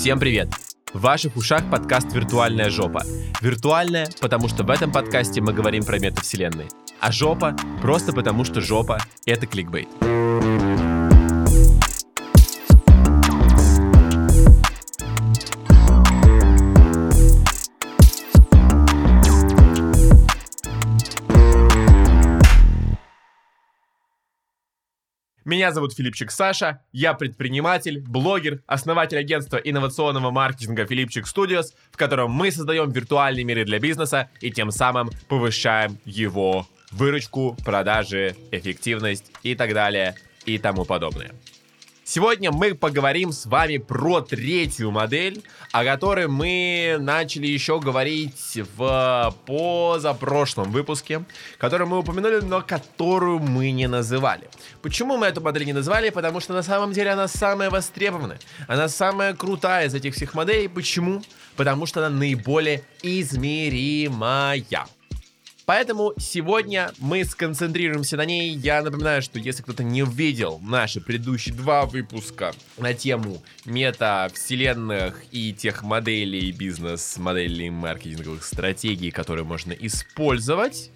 Всем 0.00 0.18
привет! 0.18 0.48
В 0.94 1.00
ваших 1.02 1.36
ушах 1.36 1.70
подкаст 1.70 2.14
«Виртуальная 2.14 2.70
жопа». 2.70 3.02
Виртуальная, 3.42 4.08
потому 4.22 4.48
что 4.48 4.64
в 4.64 4.70
этом 4.70 4.90
подкасте 4.90 5.42
мы 5.42 5.52
говорим 5.52 5.84
про 5.84 5.98
метавселенные. 5.98 6.68
А 7.00 7.12
жопа 7.12 7.54
просто 7.82 8.14
потому, 8.14 8.44
что 8.44 8.62
жопа— 8.62 8.98
это 9.26 9.46
кликбейт. 9.46 9.90
Меня 25.50 25.72
зовут 25.72 25.94
Филипчик 25.94 26.30
Саша, 26.30 26.80
я 26.92 27.12
предприниматель, 27.12 28.00
блогер, 28.00 28.62
основатель 28.68 29.18
агентства 29.18 29.56
инновационного 29.56 30.30
маркетинга 30.30 30.86
Филипчик 30.86 31.26
Studios, 31.26 31.74
в 31.90 31.96
котором 31.96 32.30
мы 32.30 32.52
создаем 32.52 32.92
виртуальные 32.92 33.42
миры 33.42 33.64
для 33.64 33.80
бизнеса 33.80 34.30
и 34.40 34.52
тем 34.52 34.70
самым 34.70 35.10
повышаем 35.26 35.98
его 36.04 36.68
выручку, 36.92 37.56
продажи, 37.64 38.36
эффективность 38.52 39.32
и 39.42 39.56
так 39.56 39.74
далее 39.74 40.14
и 40.44 40.56
тому 40.56 40.84
подобное. 40.84 41.32
Сегодня 42.12 42.50
мы 42.50 42.74
поговорим 42.74 43.30
с 43.30 43.46
вами 43.46 43.76
про 43.76 44.20
третью 44.20 44.90
модель, 44.90 45.44
о 45.70 45.84
которой 45.84 46.26
мы 46.26 46.96
начали 46.98 47.46
еще 47.46 47.78
говорить 47.78 48.58
в 48.76 49.32
позапрошлом 49.46 50.72
выпуске, 50.72 51.22
которую 51.56 51.86
мы 51.86 52.00
упомянули, 52.00 52.40
но 52.40 52.62
которую 52.62 53.38
мы 53.38 53.70
не 53.70 53.86
называли. 53.86 54.50
Почему 54.82 55.18
мы 55.18 55.28
эту 55.28 55.40
модель 55.40 55.66
не 55.66 55.72
назвали? 55.72 56.10
Потому 56.10 56.40
что 56.40 56.52
на 56.52 56.64
самом 56.64 56.92
деле 56.92 57.12
она 57.12 57.28
самая 57.28 57.70
востребованная, 57.70 58.40
она 58.66 58.88
самая 58.88 59.32
крутая 59.32 59.86
из 59.86 59.94
этих 59.94 60.16
всех 60.16 60.34
моделей. 60.34 60.66
Почему? 60.66 61.22
Потому 61.54 61.86
что 61.86 62.04
она 62.04 62.10
наиболее 62.10 62.82
измеримая. 63.04 64.64
Поэтому 65.70 66.14
сегодня 66.18 66.90
мы 66.98 67.24
сконцентрируемся 67.24 68.16
на 68.16 68.24
ней. 68.24 68.56
Я 68.56 68.82
напоминаю, 68.82 69.22
что 69.22 69.38
если 69.38 69.62
кто-то 69.62 69.84
не 69.84 70.02
увидел 70.02 70.58
наши 70.64 71.00
предыдущие 71.00 71.54
два 71.54 71.86
выпуска 71.86 72.52
на 72.76 72.92
тему 72.92 73.40
мета-вселенных 73.66 75.22
и 75.30 75.52
тех 75.52 75.84
моделей, 75.84 76.50
бизнес-моделей, 76.50 77.70
маркетинговых 77.70 78.42
стратегий, 78.42 79.12
которые 79.12 79.44
можно 79.44 79.70
использовать, 79.70 80.90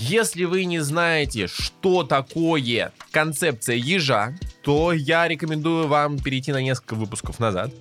если 0.00 0.44
вы 0.44 0.64
не 0.64 0.78
знаете, 0.78 1.48
что 1.48 2.04
такое 2.04 2.92
концепция 3.10 3.76
ежа, 3.76 4.34
то 4.62 4.92
я 4.92 5.26
рекомендую 5.26 5.88
вам 5.88 6.18
перейти 6.18 6.52
на 6.52 6.62
несколько 6.62 6.94
выпусков 6.94 7.40
назад 7.40 7.72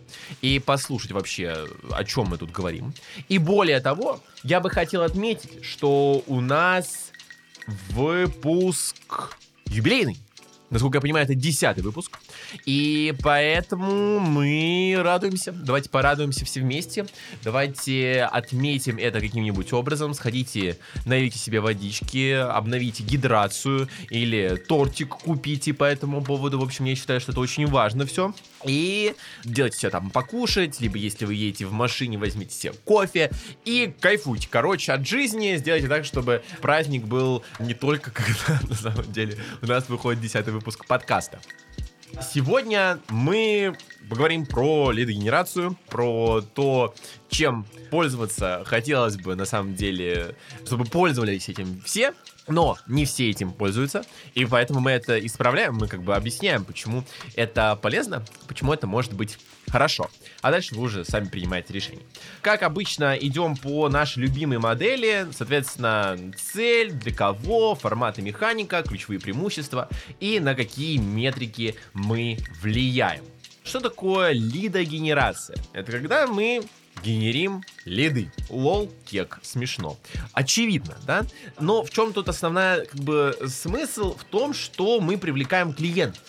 и 0.42 0.60
послушать 0.60 1.12
вообще, 1.12 1.68
о 1.92 2.04
чем 2.04 2.28
мы 2.28 2.38
тут 2.38 2.52
говорим. 2.52 2.94
И 3.30 3.38
более 3.38 3.80
того, 3.80 4.20
я 4.44 4.60
бы 4.60 4.70
хотел 4.70 5.04
отметить, 5.04 5.64
что 5.64 6.24
у 6.28 6.42
нас 6.42 7.12
выпуск 7.90 8.98
юбилейный. 9.68 10.18
Насколько 10.70 10.98
я 10.98 11.02
понимаю, 11.02 11.26
это 11.26 11.36
десятый 11.36 11.84
выпуск. 11.84 12.20
И 12.66 13.14
поэтому 13.22 14.20
мы 14.20 14.96
радуемся. 14.98 15.52
Давайте 15.52 15.90
порадуемся 15.90 16.46
все 16.46 16.62
вместе. 16.62 17.06
Давайте 17.44 18.24
отметим 18.24 18.98
это 18.98 19.20
каким-нибудь 19.20 19.74
образом. 19.74 20.14
Сходите, 20.14 20.78
налейте 21.06 21.38
себе 21.38 21.60
водички, 21.60 22.34
обновите 22.34 23.04
гидрацию 23.04 23.88
или 24.10 24.56
тортик 24.68 25.10
купите 25.10 25.74
по 25.74 25.84
этому 25.84 26.24
поводу. 26.24 26.60
В 26.60 26.64
общем, 26.64 26.86
я 26.86 26.96
считаю, 26.96 27.20
что 27.20 27.32
это 27.32 27.42
очень 27.42 27.68
важно 27.68 28.06
все. 28.06 28.34
И 28.66 29.16
делайте 29.44 29.78
все 29.78 29.90
там 29.90 30.10
покушать, 30.10 30.80
либо 30.80 30.98
если 30.98 31.26
вы 31.26 31.36
едете 31.36 31.66
в 31.66 31.72
машине, 31.72 32.18
возьмите 32.18 32.56
себе 32.56 32.74
кофе 32.86 33.32
и 33.66 33.94
кайфуйте. 34.00 34.48
Короче, 34.50 34.94
от 34.94 35.08
жизни 35.08 35.56
сделайте 35.58 35.88
так, 35.88 36.06
чтобы 36.06 36.44
праздник 36.62 37.06
был 37.06 37.44
не 37.60 37.74
только 37.74 38.12
когда 38.12 38.60
на 38.70 38.76
самом 38.76 39.12
деле 39.12 39.38
у 39.62 39.68
нас 39.68 39.88
выходит 39.90 40.22
десятый 40.22 40.54
выпуск 40.54 40.86
подкаста. 40.86 41.40
Сегодня 42.22 43.00
мы 43.10 43.76
поговорим 44.10 44.46
про 44.46 44.92
лидогенерацию, 44.92 45.78
про 45.90 46.42
то, 46.42 46.96
чем 47.30 47.66
пользоваться 47.92 48.64
хотелось 48.66 49.18
бы 49.18 49.36
на 49.36 49.46
самом 49.46 49.76
деле, 49.76 50.36
чтобы 50.66 50.86
пользовались 50.86 51.50
этим 51.50 51.82
все, 51.86 52.14
но 52.48 52.78
не 52.88 53.06
все 53.06 53.30
этим 53.30 53.52
пользуются, 53.52 54.04
и 54.34 54.46
поэтому 54.46 54.80
мы 54.80 54.92
это 54.92 55.24
исправляем, 55.26 55.76
мы 55.76 55.88
как 55.88 56.02
бы 56.04 56.16
объясняем, 56.16 56.64
почему 56.64 57.04
это 57.36 57.78
полезно, 57.82 58.26
почему 58.48 58.74
это 58.74 58.88
может 58.88 59.14
быть 59.14 59.38
хорошо. 59.70 60.10
А 60.48 60.52
дальше 60.52 60.76
вы 60.76 60.84
уже 60.84 61.04
сами 61.04 61.28
принимаете 61.28 61.74
решение. 61.74 62.06
Как 62.42 62.64
обычно, 62.64 63.18
идем 63.18 63.58
по 63.58 63.90
нашей 63.90 64.20
любимой 64.20 64.60
модели, 64.60 65.28
соответственно, 65.34 66.18
цель, 66.38 66.94
для 66.94 67.14
кого, 67.14 67.76
форматы 67.76 68.22
механика, 68.22 68.82
ключевые 68.82 69.20
преимущества 69.20 69.90
и 70.22 70.40
на 70.40 70.56
какие 70.56 71.00
метрики 71.00 71.76
мы 71.92 72.38
влияем. 72.62 73.26
Что 73.66 73.82
такое 73.82 74.32
лидогенерация? 74.32 75.58
Это 75.74 75.92
когда 75.92 76.28
мы 76.28 76.64
генерим 77.04 77.62
лиды. 77.84 78.32
Лол, 78.50 78.90
кек, 79.06 79.40
смешно. 79.42 79.98
Очевидно, 80.32 80.98
да? 81.06 81.26
Но 81.60 81.84
в 81.84 81.90
чем 81.90 82.14
тут 82.14 82.30
основная, 82.30 82.86
как 82.86 83.02
бы, 83.02 83.38
смысл? 83.48 84.16
В 84.16 84.24
том, 84.24 84.54
что 84.54 85.02
мы 85.02 85.18
привлекаем 85.18 85.74
клиентов. 85.74 86.22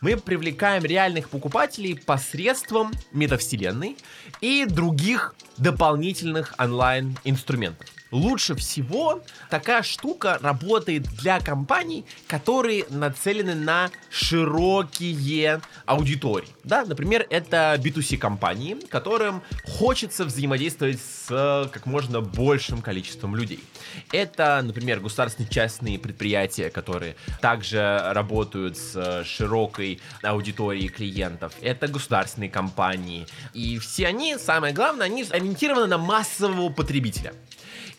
Мы 0.00 0.16
привлекаем 0.16 0.84
реальных 0.84 1.28
покупателей 1.28 1.96
посредством 1.96 2.92
метавселенной 3.12 3.96
и 4.40 4.64
других 4.66 5.34
дополнительных 5.56 6.54
онлайн-инструментов 6.58 7.88
лучше 8.12 8.54
всего 8.54 9.22
такая 9.50 9.82
штука 9.82 10.38
работает 10.40 11.04
для 11.16 11.40
компаний, 11.40 12.04
которые 12.28 12.84
нацелены 12.90 13.54
на 13.54 13.90
широкие 14.10 15.60
аудитории. 15.86 16.48
Да, 16.62 16.84
например, 16.84 17.26
это 17.30 17.76
B2C 17.82 18.18
компании, 18.18 18.76
которым 18.88 19.42
хочется 19.64 20.24
взаимодействовать 20.24 21.00
с 21.00 21.68
как 21.72 21.86
можно 21.86 22.20
большим 22.20 22.82
количеством 22.82 23.34
людей. 23.34 23.64
Это, 24.12 24.60
например, 24.62 25.00
государственные 25.00 25.50
частные 25.50 25.98
предприятия, 25.98 26.70
которые 26.70 27.16
также 27.40 28.00
работают 28.12 28.76
с 28.76 29.24
широкой 29.24 30.00
аудиторией 30.22 30.88
клиентов. 30.88 31.54
Это 31.62 31.88
государственные 31.88 32.50
компании. 32.50 33.26
И 33.54 33.78
все 33.78 34.06
они, 34.06 34.36
самое 34.38 34.74
главное, 34.74 35.06
они 35.06 35.24
ориентированы 35.24 35.86
на 35.86 35.98
массового 35.98 36.68
потребителя. 36.68 37.32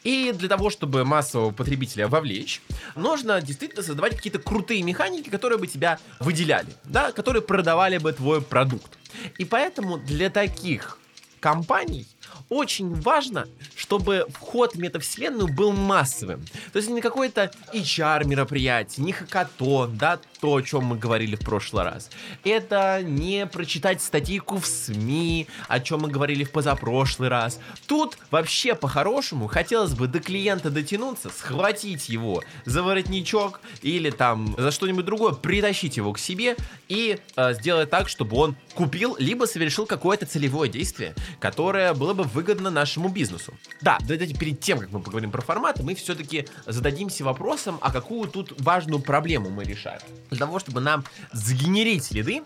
И 0.03 0.31
для 0.33 0.49
того, 0.49 0.69
чтобы 0.69 1.05
массового 1.05 1.51
потребителя 1.51 2.07
вовлечь, 2.07 2.61
нужно 2.95 3.41
действительно 3.41 3.83
создавать 3.83 4.15
какие-то 4.15 4.39
крутые 4.39 4.83
механики, 4.83 5.29
которые 5.29 5.59
бы 5.59 5.67
тебя 5.67 5.99
выделяли, 6.19 6.73
да, 6.83 7.11
которые 7.11 7.41
продавали 7.41 7.97
бы 7.97 8.11
твой 8.11 8.41
продукт. 8.41 8.97
И 9.37 9.45
поэтому 9.45 9.97
для 9.97 10.29
таких 10.29 10.97
компаний 11.39 12.07
очень 12.49 12.93
важно, 12.93 13.47
чтобы 13.75 14.25
вход 14.33 14.75
в 14.75 14.79
метавселенную 14.79 15.53
был 15.53 15.71
массовым. 15.71 16.45
То 16.71 16.77
есть 16.77 16.89
не 16.89 17.01
какое-то 17.01 17.51
HR 17.73 18.25
мероприятие, 18.25 19.05
не 19.05 19.11
хакатон, 19.11 19.97
да, 19.97 20.19
то, 20.39 20.55
о 20.55 20.61
чем 20.61 20.85
мы 20.85 20.97
говорили 20.97 21.35
в 21.35 21.39
прошлый 21.39 21.85
раз. 21.85 22.09
Это 22.43 23.01
не 23.01 23.45
прочитать 23.45 24.01
статейку 24.01 24.57
в 24.57 24.65
СМИ, 24.67 25.47
о 25.67 25.79
чем 25.79 26.01
мы 26.01 26.09
говорили 26.09 26.43
в 26.43 26.51
позапрошлый 26.51 27.29
раз. 27.29 27.59
Тут 27.87 28.17
вообще 28.29 28.75
по-хорошему 28.75 29.47
хотелось 29.47 29.93
бы 29.93 30.07
до 30.07 30.19
клиента 30.19 30.69
дотянуться, 30.69 31.29
схватить 31.29 32.09
его 32.09 32.43
за 32.65 32.83
воротничок 32.83 33.61
или 33.81 34.09
там 34.09 34.55
за 34.57 34.71
что-нибудь 34.71 35.05
другое, 35.05 35.33
притащить 35.33 35.97
его 35.97 36.13
к 36.13 36.19
себе 36.19 36.57
и 36.89 37.19
э, 37.35 37.53
сделать 37.53 37.89
так, 37.89 38.09
чтобы 38.09 38.37
он 38.37 38.55
купил, 38.75 39.15
либо 39.17 39.45
совершил 39.45 39.85
какое-то 39.85 40.25
целевое 40.25 40.69
действие, 40.69 41.13
которое 41.39 41.93
было 41.93 42.13
бы 42.13 42.22
выгодно 42.23 42.69
нашему 42.69 43.09
бизнесу. 43.09 43.53
Да, 43.81 43.97
давайте 44.01 44.33
перед 44.33 44.59
тем, 44.59 44.79
как 44.79 44.91
мы 44.91 45.01
поговорим 45.01 45.31
про 45.31 45.41
форматы, 45.41 45.83
мы 45.83 45.95
все-таки 45.95 46.47
зададимся 46.65 47.23
вопросом, 47.23 47.77
а 47.81 47.91
какую 47.91 48.29
тут 48.29 48.53
важную 48.61 49.01
проблему 49.01 49.49
мы 49.49 49.63
решаем. 49.63 50.01
Для 50.29 50.39
того, 50.39 50.59
чтобы 50.59 50.81
нам 50.81 51.03
сгенерить 51.31 52.05
следы, 52.05 52.43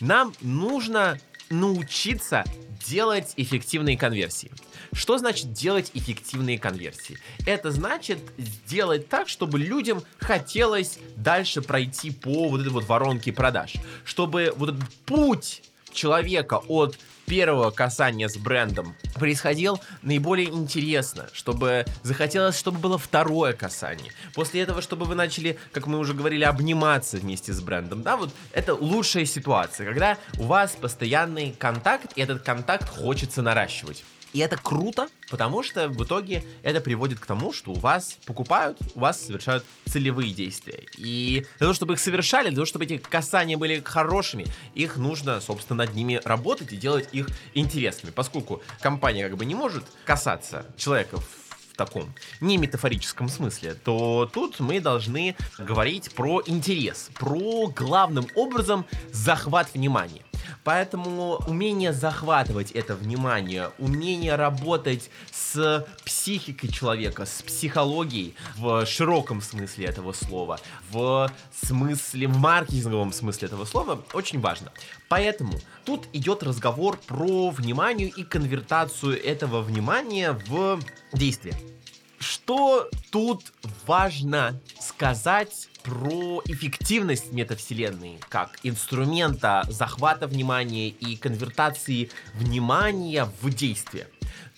нам 0.00 0.32
нужно 0.40 1.18
научиться 1.50 2.44
делать 2.86 3.32
эффективные 3.36 3.96
конверсии. 3.96 4.50
Что 4.92 5.18
значит 5.18 5.52
делать 5.52 5.90
эффективные 5.94 6.58
конверсии? 6.58 7.18
Это 7.46 7.70
значит 7.70 8.18
сделать 8.38 9.08
так, 9.08 9.28
чтобы 9.28 9.58
людям 9.58 10.02
хотелось 10.18 10.98
дальше 11.16 11.62
пройти 11.62 12.10
по 12.10 12.48
вот 12.48 12.60
этой 12.60 12.70
вот 12.70 12.84
воронке 12.84 13.32
продаж. 13.32 13.74
Чтобы 14.04 14.52
вот 14.56 14.70
этот 14.70 14.88
путь 15.06 15.62
человека 15.92 16.60
от 16.68 16.98
первого 17.26 17.70
касания 17.70 18.28
с 18.28 18.36
брендом 18.36 18.94
происходил 19.14 19.80
наиболее 20.02 20.48
интересно, 20.48 21.28
чтобы 21.32 21.84
захотелось, 22.02 22.58
чтобы 22.58 22.78
было 22.78 22.98
второе 22.98 23.52
касание. 23.52 24.12
После 24.34 24.62
этого, 24.62 24.82
чтобы 24.82 25.06
вы 25.06 25.14
начали, 25.14 25.58
как 25.72 25.86
мы 25.86 25.98
уже 25.98 26.14
говорили, 26.14 26.44
обниматься 26.44 27.16
вместе 27.16 27.52
с 27.52 27.60
брендом. 27.60 28.02
Да, 28.02 28.16
вот 28.16 28.30
это 28.52 28.74
лучшая 28.74 29.24
ситуация, 29.24 29.86
когда 29.86 30.18
у 30.38 30.44
вас 30.44 30.72
постоянный 30.72 31.54
контакт, 31.58 32.12
и 32.16 32.20
этот 32.20 32.42
контакт 32.42 32.88
хочется 32.88 33.42
наращивать. 33.42 34.04
И 34.34 34.40
это 34.40 34.56
круто, 34.56 35.08
потому 35.30 35.62
что 35.62 35.88
в 35.88 36.04
итоге 36.04 36.44
это 36.64 36.80
приводит 36.80 37.20
к 37.20 37.24
тому, 37.24 37.52
что 37.52 37.70
у 37.70 37.74
вас 37.74 38.18
покупают, 38.26 38.76
у 38.96 39.00
вас 39.00 39.24
совершают 39.24 39.64
целевые 39.86 40.34
действия. 40.34 40.82
И 40.98 41.46
для 41.58 41.66
того, 41.66 41.72
чтобы 41.72 41.94
их 41.94 42.00
совершали, 42.00 42.48
для 42.48 42.56
того, 42.56 42.66
чтобы 42.66 42.84
эти 42.84 42.98
касания 42.98 43.56
были 43.56 43.80
хорошими, 43.80 44.44
их 44.74 44.96
нужно, 44.96 45.40
собственно, 45.40 45.84
над 45.84 45.94
ними 45.94 46.20
работать 46.24 46.72
и 46.72 46.76
делать 46.76 47.08
их 47.12 47.28
интересными. 47.54 48.10
Поскольку 48.10 48.60
компания 48.80 49.28
как 49.28 49.38
бы 49.38 49.44
не 49.44 49.54
может 49.54 49.84
касаться 50.04 50.66
человека 50.76 51.18
в 51.20 51.76
таком 51.76 52.12
не 52.40 52.56
метафорическом 52.56 53.28
смысле, 53.28 53.74
то 53.74 54.28
тут 54.32 54.58
мы 54.58 54.80
должны 54.80 55.36
говорить 55.58 56.12
про 56.12 56.42
интерес, 56.44 57.08
про 57.14 57.68
главным 57.68 58.26
образом 58.34 58.84
захват 59.12 59.72
внимания. 59.74 60.24
Поэтому 60.64 61.36
умение 61.46 61.92
захватывать 61.92 62.70
это 62.72 62.94
внимание, 62.94 63.70
умение 63.78 64.34
работать 64.36 65.10
с 65.30 65.86
психикой 66.04 66.70
человека, 66.70 67.26
с 67.26 67.42
психологией 67.42 68.34
в 68.56 68.86
широком 68.86 69.40
смысле 69.40 69.86
этого 69.86 70.12
слова, 70.12 70.60
в 70.90 71.30
смысле, 71.52 72.28
в 72.28 72.36
маркетинговом 72.38 73.12
смысле 73.12 73.48
этого 73.48 73.64
слова 73.64 74.02
очень 74.12 74.40
важно. 74.40 74.72
Поэтому 75.08 75.60
тут 75.84 76.06
идет 76.12 76.42
разговор 76.42 76.98
про 77.06 77.50
внимание 77.50 78.08
и 78.08 78.24
конвертацию 78.24 79.22
этого 79.24 79.60
внимания 79.60 80.32
в 80.46 80.80
действие. 81.12 81.54
Что 82.24 82.88
тут 83.10 83.52
важно 83.86 84.58
сказать 84.80 85.68
про 85.82 86.40
эффективность 86.46 87.32
метавселенной 87.32 88.18
как 88.30 88.58
инструмента 88.62 89.62
захвата 89.68 90.26
внимания 90.26 90.88
и 90.88 91.16
конвертации 91.16 92.10
внимания 92.32 93.28
в 93.42 93.50
действие. 93.50 94.08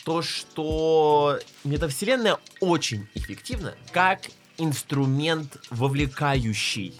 То, 0.04 0.22
что 0.22 1.40
метавселенная 1.64 2.38
очень 2.60 3.08
эффективна 3.16 3.74
как 3.90 4.20
инструмент 4.58 5.56
вовлекающий. 5.70 6.94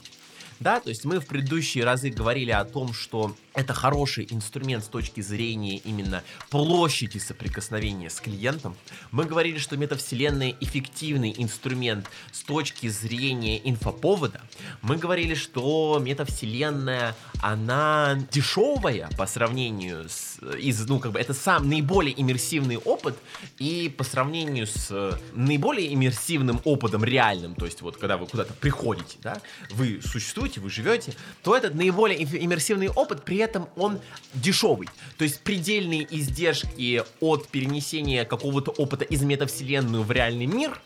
Да, 0.59 0.81
то 0.81 0.89
есть 0.89 1.05
мы 1.05 1.21
в 1.21 1.27
предыдущие 1.27 1.85
разы 1.85 2.11
говорили 2.11 2.51
о 2.51 2.65
том, 2.65 2.93
что 2.93 3.37
это 3.57 3.73
хороший 3.73 4.27
инструмент 4.31 4.85
с 4.85 4.89
точки 4.89 5.23
зрения 5.23 5.79
именно 5.79 6.23
площади 6.51 7.19
соприкосновения 7.19 8.11
с 8.11 8.21
клиентом. 8.21 8.77
Мы 9.11 9.25
говорили, 9.25 9.59
что 9.59 9.77
метавселенная 9.79 10.55
эффективный 10.61 11.35
инструмент 11.37 12.07
с 12.33 12.43
точки 12.43 12.89
зрения 12.89 13.59
инфоповода. 13.69 14.43
Мы 14.83 14.99
говорили, 14.99 15.35
что 15.35 15.99
метавселенная, 16.01 17.17
она 17.41 18.19
дешевая 18.31 19.09
по 19.17 19.27
сравнению 19.27 20.07
с... 20.09 20.39
Из, 20.59 20.87
ну, 20.87 21.01
как 21.01 21.13
бы 21.13 21.19
это 21.19 21.33
сам 21.33 21.69
наиболее 21.69 22.21
иммерсивный 22.21 22.77
опыт, 22.77 23.17
и 23.59 23.89
по 23.89 24.05
сравнению 24.05 24.67
с 24.67 25.19
наиболее 25.33 25.95
иммерсивным 25.95 26.61
опытом 26.65 27.05
реальным, 27.05 27.55
то 27.55 27.65
есть 27.65 27.81
вот 27.81 27.97
когда 27.97 28.19
вы 28.19 28.27
куда-то 28.27 28.53
приходите, 28.53 29.17
да, 29.23 29.41
вы 29.71 30.03
существуете, 30.05 30.61
вы 30.61 30.69
живете, 30.69 31.15
то 31.43 31.57
этот 31.57 31.75
наиболее 31.75 32.23
иммерсивный 32.23 32.89
опыт 32.89 33.25
при 33.25 33.46
этом 33.47 33.69
он 33.77 34.01
дешевый. 34.35 34.89
То 35.17 35.25
есть 35.25 35.41
предельные 35.41 36.07
издержки 36.11 37.03
от 37.21 37.49
перенесения 37.49 38.25
какого-то 38.25 38.71
опыта 38.73 39.05
из 39.05 39.23
метавселенную 39.23 40.03
в 40.03 40.13
реальный 40.13 40.47
мир, 40.47 40.79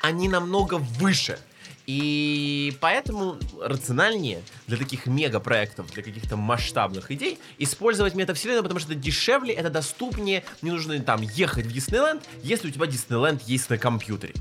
они 0.00 0.28
намного 0.28 0.74
выше. 0.74 1.38
И 1.86 2.76
поэтому 2.80 3.38
рациональнее 3.60 4.42
для 4.66 4.76
таких 4.76 5.06
мегапроектов, 5.06 5.90
для 5.92 6.02
каких-то 6.02 6.36
масштабных 6.36 7.10
идей 7.10 7.38
использовать 7.58 8.14
метавселенную, 8.14 8.62
потому 8.62 8.80
что 8.80 8.92
это 8.92 9.00
дешевле, 9.00 9.52
это 9.52 9.70
доступнее, 9.70 10.44
не 10.62 10.70
нужно 10.70 10.98
там 11.00 11.22
ехать 11.22 11.66
в 11.66 11.72
Диснейленд, 11.72 12.22
если 12.42 12.68
у 12.68 12.70
тебя 12.70 12.86
Диснейленд 12.86 13.42
есть 13.42 13.68
на 13.70 13.78
компьютере. 13.78 14.34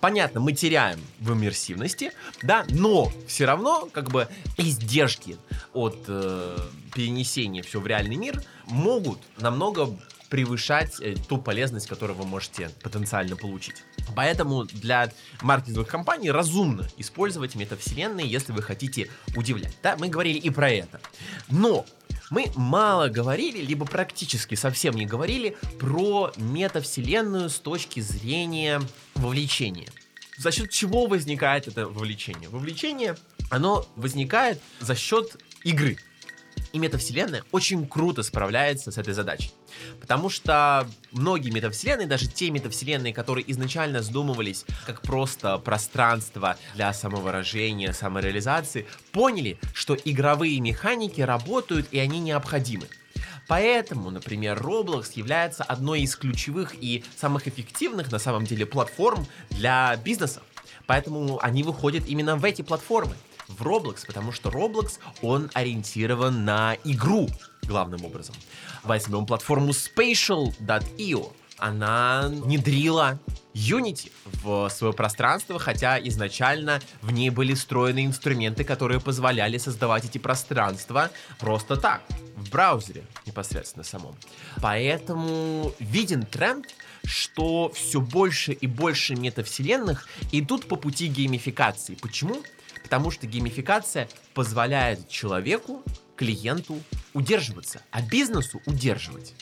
Понятно, 0.00 0.40
мы 0.40 0.52
теряем 0.52 1.00
в 1.20 1.32
иммерсивности, 1.32 2.12
да, 2.42 2.64
но 2.70 3.12
все 3.26 3.44
равно 3.44 3.88
как 3.92 4.10
бы 4.10 4.28
издержки 4.56 5.36
от 5.72 6.04
э, 6.08 6.58
перенесения 6.94 7.62
все 7.62 7.80
в 7.80 7.86
реальный 7.86 8.16
мир 8.16 8.42
могут 8.66 9.20
намного 9.38 9.96
превышать 10.28 11.00
э, 11.00 11.14
ту 11.28 11.38
полезность, 11.38 11.86
которую 11.86 12.16
вы 12.16 12.24
можете 12.24 12.70
потенциально 12.82 13.36
получить. 13.36 13.84
Поэтому 14.14 14.64
для 14.64 15.10
маркетинговых 15.42 15.88
компаний 15.88 16.30
разумно 16.30 16.88
использовать 16.96 17.54
метавселенные, 17.54 18.26
если 18.26 18.52
вы 18.52 18.62
хотите 18.62 19.10
удивлять. 19.36 19.76
Да, 19.82 19.96
мы 19.98 20.08
говорили 20.08 20.38
и 20.38 20.50
про 20.50 20.70
это. 20.70 21.00
Но 21.50 21.86
мы 22.30 22.50
мало 22.54 23.08
говорили, 23.08 23.58
либо 23.58 23.86
практически 23.86 24.54
совсем 24.54 24.94
не 24.94 25.06
говорили 25.06 25.56
про 25.78 26.32
метавселенную 26.36 27.48
с 27.48 27.58
точки 27.58 28.00
зрения 28.00 28.82
вовлечения. 29.14 29.88
За 30.36 30.52
счет 30.52 30.70
чего 30.70 31.06
возникает 31.06 31.66
это 31.66 31.88
вовлечение? 31.88 32.48
Вовлечение, 32.48 33.16
оно 33.50 33.86
возникает 33.96 34.60
за 34.78 34.94
счет 34.94 35.36
игры. 35.64 35.98
И 36.72 36.78
метавселенная 36.78 37.44
очень 37.50 37.86
круто 37.88 38.22
справляется 38.22 38.92
с 38.92 38.98
этой 38.98 39.14
задачей. 39.14 39.52
Потому 40.00 40.30
что 40.30 40.88
многие 41.12 41.50
метавселенные, 41.50 42.06
даже 42.06 42.28
те 42.28 42.50
метавселенные, 42.50 43.12
которые 43.12 43.50
изначально 43.50 44.02
задумывались 44.02 44.64
как 44.86 45.02
просто 45.02 45.58
пространство 45.58 46.56
для 46.74 46.92
самовыражения, 46.92 47.92
самореализации, 47.92 48.86
поняли, 49.12 49.58
что 49.74 49.94
игровые 49.94 50.60
механики 50.60 51.20
работают 51.20 51.88
и 51.90 51.98
они 51.98 52.20
необходимы. 52.20 52.86
Поэтому, 53.48 54.10
например, 54.10 54.58
Roblox 54.58 55.12
является 55.14 55.64
одной 55.64 56.02
из 56.02 56.14
ключевых 56.16 56.74
и 56.78 57.02
самых 57.16 57.48
эффективных 57.48 58.12
на 58.12 58.18
самом 58.18 58.44
деле 58.44 58.66
платформ 58.66 59.26
для 59.50 59.96
бизнеса. 59.96 60.42
Поэтому 60.86 61.38
они 61.42 61.62
выходят 61.62 62.06
именно 62.06 62.36
в 62.36 62.44
эти 62.44 62.62
платформы 62.62 63.16
в 63.48 63.62
Roblox, 63.62 64.06
потому 64.06 64.32
что 64.32 64.50
Roblox, 64.50 64.98
он 65.22 65.50
ориентирован 65.54 66.44
на 66.44 66.76
игру 66.84 67.28
главным 67.68 68.04
образом. 68.04 68.34
Возьмем 68.82 69.26
платформу 69.26 69.70
Spatial.io. 69.70 71.32
Она 71.58 72.28
внедрила 72.28 73.18
Unity 73.52 74.12
в 74.42 74.68
свое 74.68 74.92
пространство, 74.92 75.58
хотя 75.58 75.98
изначально 75.98 76.80
в 77.02 77.10
ней 77.10 77.30
были 77.30 77.54
встроены 77.54 78.06
инструменты, 78.06 78.62
которые 78.62 79.00
позволяли 79.00 79.58
создавать 79.58 80.04
эти 80.04 80.18
пространства 80.18 81.10
просто 81.40 81.76
так, 81.76 82.02
в 82.36 82.50
браузере 82.50 83.04
непосредственно 83.26 83.82
самом. 83.84 84.14
Поэтому 84.62 85.72
виден 85.80 86.22
тренд, 86.22 86.66
что 87.04 87.70
все 87.74 88.00
больше 88.00 88.52
и 88.52 88.68
больше 88.68 89.16
метавселенных 89.16 90.06
идут 90.30 90.68
по 90.68 90.76
пути 90.76 91.08
геймификации. 91.08 91.96
Почему? 91.96 92.42
Потому 92.84 93.10
что 93.10 93.26
геймификация 93.26 94.08
позволяет 94.34 95.08
человеку, 95.08 95.82
клиенту 96.14 96.80
удерживаться, 97.14 97.82
а 97.90 98.02
бизнесу 98.02 98.60
удерживать. 98.66 99.34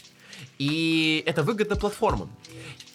И 0.58 1.22
это 1.26 1.42
выгодно 1.42 1.76
платформам. 1.76 2.30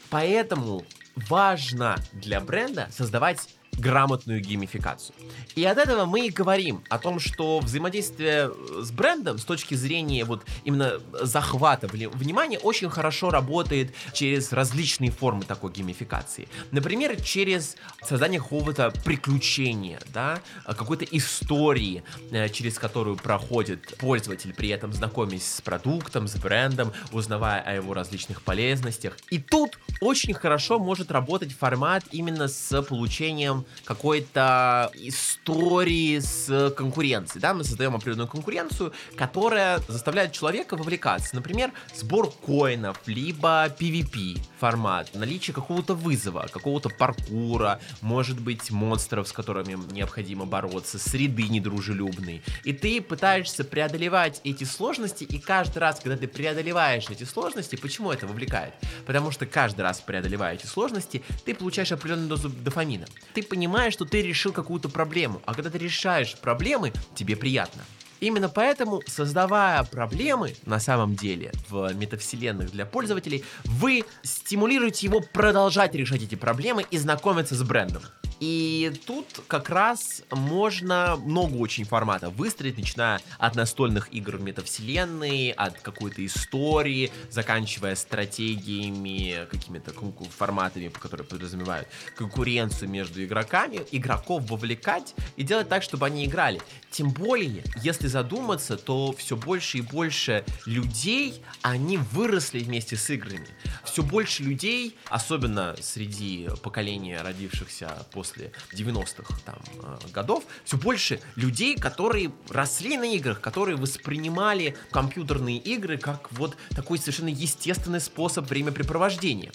Поэтому 0.09 0.85
важно 1.15 1.97
для 2.13 2.39
бренда 2.39 2.89
создавать 2.91 3.47
грамотную 3.77 4.41
геймификацию. 4.41 5.15
И 5.55 5.63
от 5.63 5.77
этого 5.77 6.05
мы 6.05 6.27
и 6.27 6.29
говорим 6.29 6.83
о 6.89 6.97
том, 6.97 7.19
что 7.19 7.59
взаимодействие 7.59 8.51
э, 8.51 8.81
с 8.83 8.91
брендом 8.91 9.37
с 9.37 9.45
точки 9.45 9.75
зрения 9.75 10.23
вот 10.25 10.45
именно 10.63 10.99
захвата 11.21 11.87
внимания 11.87 12.59
очень 12.59 12.89
хорошо 12.89 13.29
работает 13.29 13.93
через 14.13 14.51
различные 14.51 15.11
формы 15.11 15.43
такой 15.43 15.71
геймификации. 15.71 16.47
Например, 16.71 17.19
через 17.21 17.75
создание 18.03 18.39
какого-то 18.39 18.93
приключения, 19.03 19.99
да, 20.13 20.41
какой-то 20.65 21.05
истории, 21.05 22.03
э, 22.31 22.49
через 22.49 22.77
которую 22.77 23.15
проходит 23.15 23.97
пользователь, 23.97 24.53
при 24.53 24.69
этом 24.69 24.93
знакомясь 24.93 25.55
с 25.55 25.61
продуктом, 25.61 26.27
с 26.27 26.35
брендом, 26.35 26.91
узнавая 27.11 27.61
о 27.61 27.73
его 27.73 27.93
различных 27.93 28.41
полезностях. 28.41 29.17
И 29.29 29.39
тут 29.39 29.79
очень 30.01 30.33
хорошо 30.33 30.79
может 30.79 31.11
работать 31.11 31.53
формат 31.53 32.03
именно 32.11 32.47
с 32.47 32.81
получением 32.83 33.60
какой-то 33.85 34.91
истории 34.95 36.19
с 36.19 36.71
конкуренцией. 36.75 37.41
Да, 37.41 37.53
мы 37.53 37.63
создаем 37.63 37.95
определенную 37.95 38.27
конкуренцию, 38.27 38.93
которая 39.15 39.79
заставляет 39.87 40.31
человека 40.31 40.75
вовлекаться. 40.75 41.35
Например, 41.35 41.71
сбор 41.95 42.31
коинов, 42.31 42.99
либо 43.05 43.67
PvP 43.67 44.39
формат, 44.59 45.09
наличие 45.13 45.53
какого-то 45.53 45.95
вызова, 45.95 46.47
какого-то 46.51 46.89
паркура, 46.89 47.79
может 48.01 48.39
быть, 48.39 48.71
монстров, 48.71 49.27
с 49.27 49.31
которыми 49.31 49.77
необходимо 49.91 50.45
бороться, 50.45 50.99
среды 50.99 51.43
недружелюбной. 51.43 52.41
И 52.63 52.73
ты 52.73 53.01
пытаешься 53.01 53.63
преодолевать 53.63 54.41
эти 54.43 54.63
сложности, 54.63 55.23
и 55.23 55.39
каждый 55.39 55.79
раз, 55.79 55.99
когда 55.99 56.17
ты 56.17 56.27
преодолеваешь 56.27 57.09
эти 57.09 57.23
сложности, 57.23 57.75
почему 57.75 58.11
это 58.11 58.27
вовлекает? 58.27 58.73
Потому 59.05 59.31
что 59.31 59.45
каждый 59.45 59.81
раз 59.81 59.99
преодолевая 60.01 60.55
эти 60.55 60.65
сложности, 60.65 61.23
ты 61.45 61.55
получаешь 61.55 61.91
определенную 61.91 62.29
дозу 62.29 62.49
дофамина. 62.49 63.05
Ты 63.33 63.41
понимаешь, 63.51 63.91
что 63.91 64.05
ты 64.05 64.21
решил 64.21 64.53
какую-то 64.53 64.87
проблему, 64.87 65.41
а 65.45 65.53
когда 65.53 65.69
ты 65.69 65.77
решаешь 65.77 66.37
проблемы, 66.37 66.93
тебе 67.15 67.35
приятно. 67.35 67.83
Именно 68.21 68.47
поэтому, 68.47 69.01
создавая 69.07 69.83
проблемы 69.83 70.55
на 70.65 70.79
самом 70.79 71.15
деле 71.15 71.51
в 71.67 71.93
метавселенных 71.93 72.71
для 72.71 72.85
пользователей, 72.85 73.43
вы 73.65 74.05
стимулируете 74.23 75.07
его 75.07 75.19
продолжать 75.19 75.95
решать 75.95 76.21
эти 76.21 76.35
проблемы 76.35 76.85
и 76.89 76.97
знакомиться 76.97 77.55
с 77.55 77.63
брендом. 77.63 78.03
И 78.41 78.91
тут 79.05 79.27
как 79.47 79.69
раз 79.69 80.23
можно 80.31 81.15
много 81.15 81.57
очень 81.57 81.85
форматов 81.85 82.33
выстроить, 82.33 82.75
начиная 82.75 83.21
от 83.37 83.55
настольных 83.55 84.11
игр 84.11 84.37
в 84.37 84.41
метавселенной, 84.41 85.51
от 85.51 85.79
какой-то 85.79 86.25
истории, 86.25 87.11
заканчивая 87.29 87.93
стратегиями, 87.93 89.45
какими-то 89.51 89.93
форматами, 90.35 90.87
которые 90.87 91.27
подразумевают 91.27 91.87
конкуренцию 92.15 92.89
между 92.89 93.23
игроками, 93.23 93.81
игроков 93.91 94.49
вовлекать 94.49 95.13
и 95.35 95.43
делать 95.43 95.69
так, 95.69 95.83
чтобы 95.83 96.07
они 96.07 96.25
играли. 96.25 96.59
Тем 96.89 97.11
более, 97.11 97.63
если 97.83 98.07
задуматься, 98.07 98.75
то 98.75 99.13
все 99.13 99.37
больше 99.37 99.77
и 99.77 99.81
больше 99.81 100.43
людей, 100.65 101.43
они 101.61 101.97
выросли 101.97 102.57
вместе 102.57 102.97
с 102.97 103.07
играми. 103.11 103.47
Все 103.83 104.01
больше 104.01 104.41
людей, 104.41 104.97
особенно 105.09 105.75
среди 105.79 106.49
поколения 106.63 107.21
родившихся 107.21 108.07
после 108.11 108.30
90-х 108.73 109.35
там, 109.45 109.59
э, 109.83 109.97
годов, 110.11 110.43
все 110.63 110.77
больше 110.77 111.19
людей, 111.35 111.75
которые 111.75 112.31
росли 112.49 112.97
на 112.97 113.13
играх, 113.13 113.41
которые 113.41 113.77
воспринимали 113.77 114.75
компьютерные 114.91 115.57
игры 115.57 115.97
как 115.97 116.31
вот 116.31 116.55
такой 116.75 116.97
совершенно 116.97 117.29
естественный 117.29 117.99
способ 117.99 118.49
времяпрепровождения. 118.49 119.51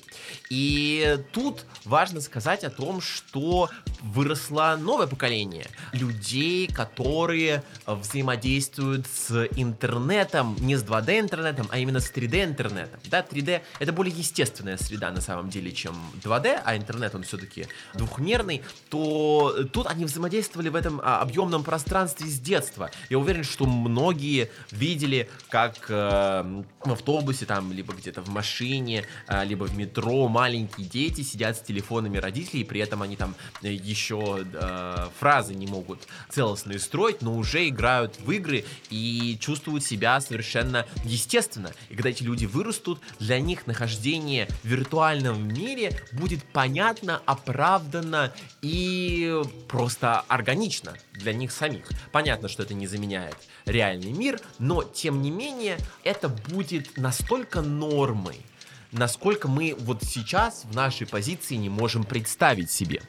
И 0.50 1.18
тут 1.32 1.64
важно 1.84 2.20
сказать 2.20 2.64
о 2.64 2.70
том, 2.70 3.00
что 3.00 3.70
выросло 4.02 4.76
новое 4.80 5.06
поколение 5.06 5.66
людей, 5.92 6.66
которые 6.66 7.62
взаимодействуют 7.86 9.06
с 9.06 9.48
интернетом, 9.56 10.56
не 10.60 10.76
с 10.76 10.84
2D 10.84 11.20
интернетом, 11.20 11.68
а 11.70 11.78
именно 11.78 12.00
с 12.00 12.10
3D 12.10 12.44
интернетом. 12.44 13.00
Да, 13.04 13.20
3D 13.20 13.62
это 13.78 13.92
более 13.92 14.14
естественная 14.14 14.76
среда 14.76 15.10
на 15.10 15.20
самом 15.20 15.50
деле, 15.50 15.72
чем 15.72 15.94
2D, 16.22 16.60
а 16.64 16.76
интернет 16.76 17.14
он 17.14 17.22
все-таки 17.22 17.66
двухмерный, 17.94 18.62
то 18.88 19.64
тут 19.72 19.86
они 19.86 20.04
взаимодействовали 20.04 20.68
в 20.68 20.74
этом 20.74 21.00
а, 21.02 21.20
объемном 21.20 21.64
пространстве 21.64 22.26
с 22.26 22.38
детства. 22.38 22.90
Я 23.10 23.18
уверен, 23.18 23.44
что 23.44 23.66
многие 23.66 24.50
видели, 24.70 25.28
как 25.48 25.86
э, 25.88 26.62
в 26.84 26.92
автобусе 26.92 27.46
там, 27.46 27.72
либо 27.72 27.92
где-то 27.94 28.22
в 28.22 28.28
машине, 28.28 29.04
э, 29.28 29.44
либо 29.44 29.64
в 29.64 29.76
метро 29.76 30.28
маленькие 30.28 30.86
дети 30.86 31.22
сидят 31.22 31.56
с 31.56 31.60
телефонами 31.60 32.18
родителей, 32.18 32.62
и 32.62 32.64
при 32.64 32.80
этом 32.80 33.02
они 33.02 33.16
там 33.16 33.34
э, 33.62 33.72
еще 33.72 34.44
э, 34.52 35.08
фразы 35.18 35.54
не 35.54 35.66
могут 35.66 36.06
целостные 36.30 36.78
строить, 36.78 37.22
но 37.22 37.34
уже 37.36 37.68
играют 37.68 38.18
в 38.18 38.30
игры 38.30 38.64
и 38.90 39.36
чувствуют 39.40 39.84
себя 39.84 40.20
совершенно 40.20 40.86
естественно. 41.04 41.72
И 41.88 41.94
когда 41.94 42.10
эти 42.10 42.22
люди 42.22 42.46
вырастут, 42.46 43.00
для 43.18 43.40
них 43.40 43.66
нахождение 43.66 44.48
в 44.62 44.66
виртуальном 44.66 45.48
мире 45.48 46.00
будет 46.12 46.44
понятно, 46.44 47.22
оправданно 47.26 48.32
и 48.66 49.42
просто 49.68 50.22
органично 50.22 50.94
для 51.12 51.32
них 51.32 51.52
самих. 51.52 51.88
Понятно, 52.10 52.48
что 52.48 52.64
это 52.64 52.74
не 52.74 52.88
заменяет 52.88 53.36
реальный 53.64 54.10
мир, 54.10 54.40
но 54.58 54.82
тем 54.82 55.22
не 55.22 55.30
менее 55.30 55.78
это 56.02 56.28
будет 56.28 56.96
настолько 56.96 57.62
нормой, 57.62 58.40
насколько 58.90 59.46
мы 59.46 59.76
вот 59.78 60.02
сейчас 60.02 60.64
в 60.64 60.74
нашей 60.74 61.06
позиции 61.06 61.54
не 61.54 61.68
можем 61.68 62.02
представить 62.02 62.72
себе. 62.72 63.02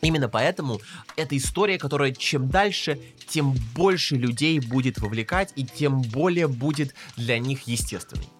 Именно 0.00 0.28
поэтому 0.28 0.80
эта 1.14 1.36
история, 1.36 1.78
которая 1.78 2.10
чем 2.10 2.50
дальше, 2.50 2.98
тем 3.28 3.54
больше 3.76 4.16
людей 4.16 4.58
будет 4.58 4.98
вовлекать 4.98 5.52
и 5.54 5.64
тем 5.64 6.02
более 6.02 6.48
будет 6.48 6.92
для 7.16 7.38
них 7.38 7.68
естественной. 7.68 8.33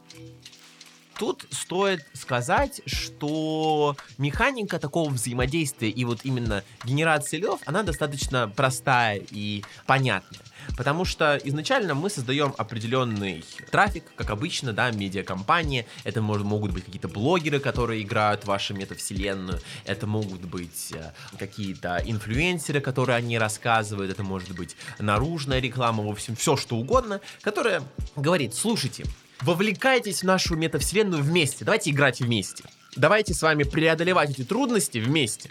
Тут 1.19 1.47
стоит 1.51 2.05
сказать, 2.13 2.81
что 2.87 3.97
механика 4.19 4.79
такого 4.79 5.11
взаимодействия 5.11 5.89
и 5.89 6.05
вот 6.05 6.21
именно 6.25 6.65
генерации 6.85 7.39
льдов, 7.39 7.61
она 7.67 7.83
достаточно 7.83 8.49
простая 8.49 9.23
и 9.31 9.63
понятная. 9.87 10.41
Потому 10.77 11.05
что 11.05 11.39
изначально 11.45 11.95
мы 11.95 12.11
создаем 12.11 12.55
определенный 12.57 13.45
трафик, 13.71 14.05
как 14.17 14.31
обычно, 14.31 14.73
да, 14.73 14.91
медиакомпания. 14.91 15.87
Это 16.05 16.23
может, 16.23 16.47
могут 16.47 16.73
быть 16.73 16.85
какие-то 16.85 17.09
блогеры, 17.09 17.61
которые 17.61 18.03
играют 18.03 18.45
в 18.45 18.47
вашу 18.47 18.75
метавселенную. 18.75 19.61
Это 19.85 20.07
могут 20.07 20.41
быть 20.41 20.93
э, 20.95 21.13
какие-то 21.39 22.03
инфлюенсеры, 22.05 22.81
которые 22.81 23.17
они 23.17 23.39
рассказывают. 23.39 24.11
Это 24.11 24.23
может 24.23 24.53
быть 24.53 24.77
наружная 24.99 25.61
реклама, 25.61 26.03
в 26.03 26.11
общем, 26.11 26.35
все 26.35 26.57
что 26.57 26.77
угодно, 26.77 27.21
которая 27.43 27.83
говорит, 28.17 28.55
слушайте, 28.55 29.05
вовлекайтесь 29.45 30.21
в 30.21 30.25
нашу 30.25 30.57
метавселенную 30.57 31.23
вместе. 31.23 31.65
Давайте 31.65 31.91
играть 31.91 32.21
вместе. 32.21 32.65
Давайте 32.97 33.35
с 33.35 33.43
вами 33.43 33.65
преодолевать 33.65 34.31
эти 34.31 34.43
трудности 34.43 34.99
вместе. 34.99 35.51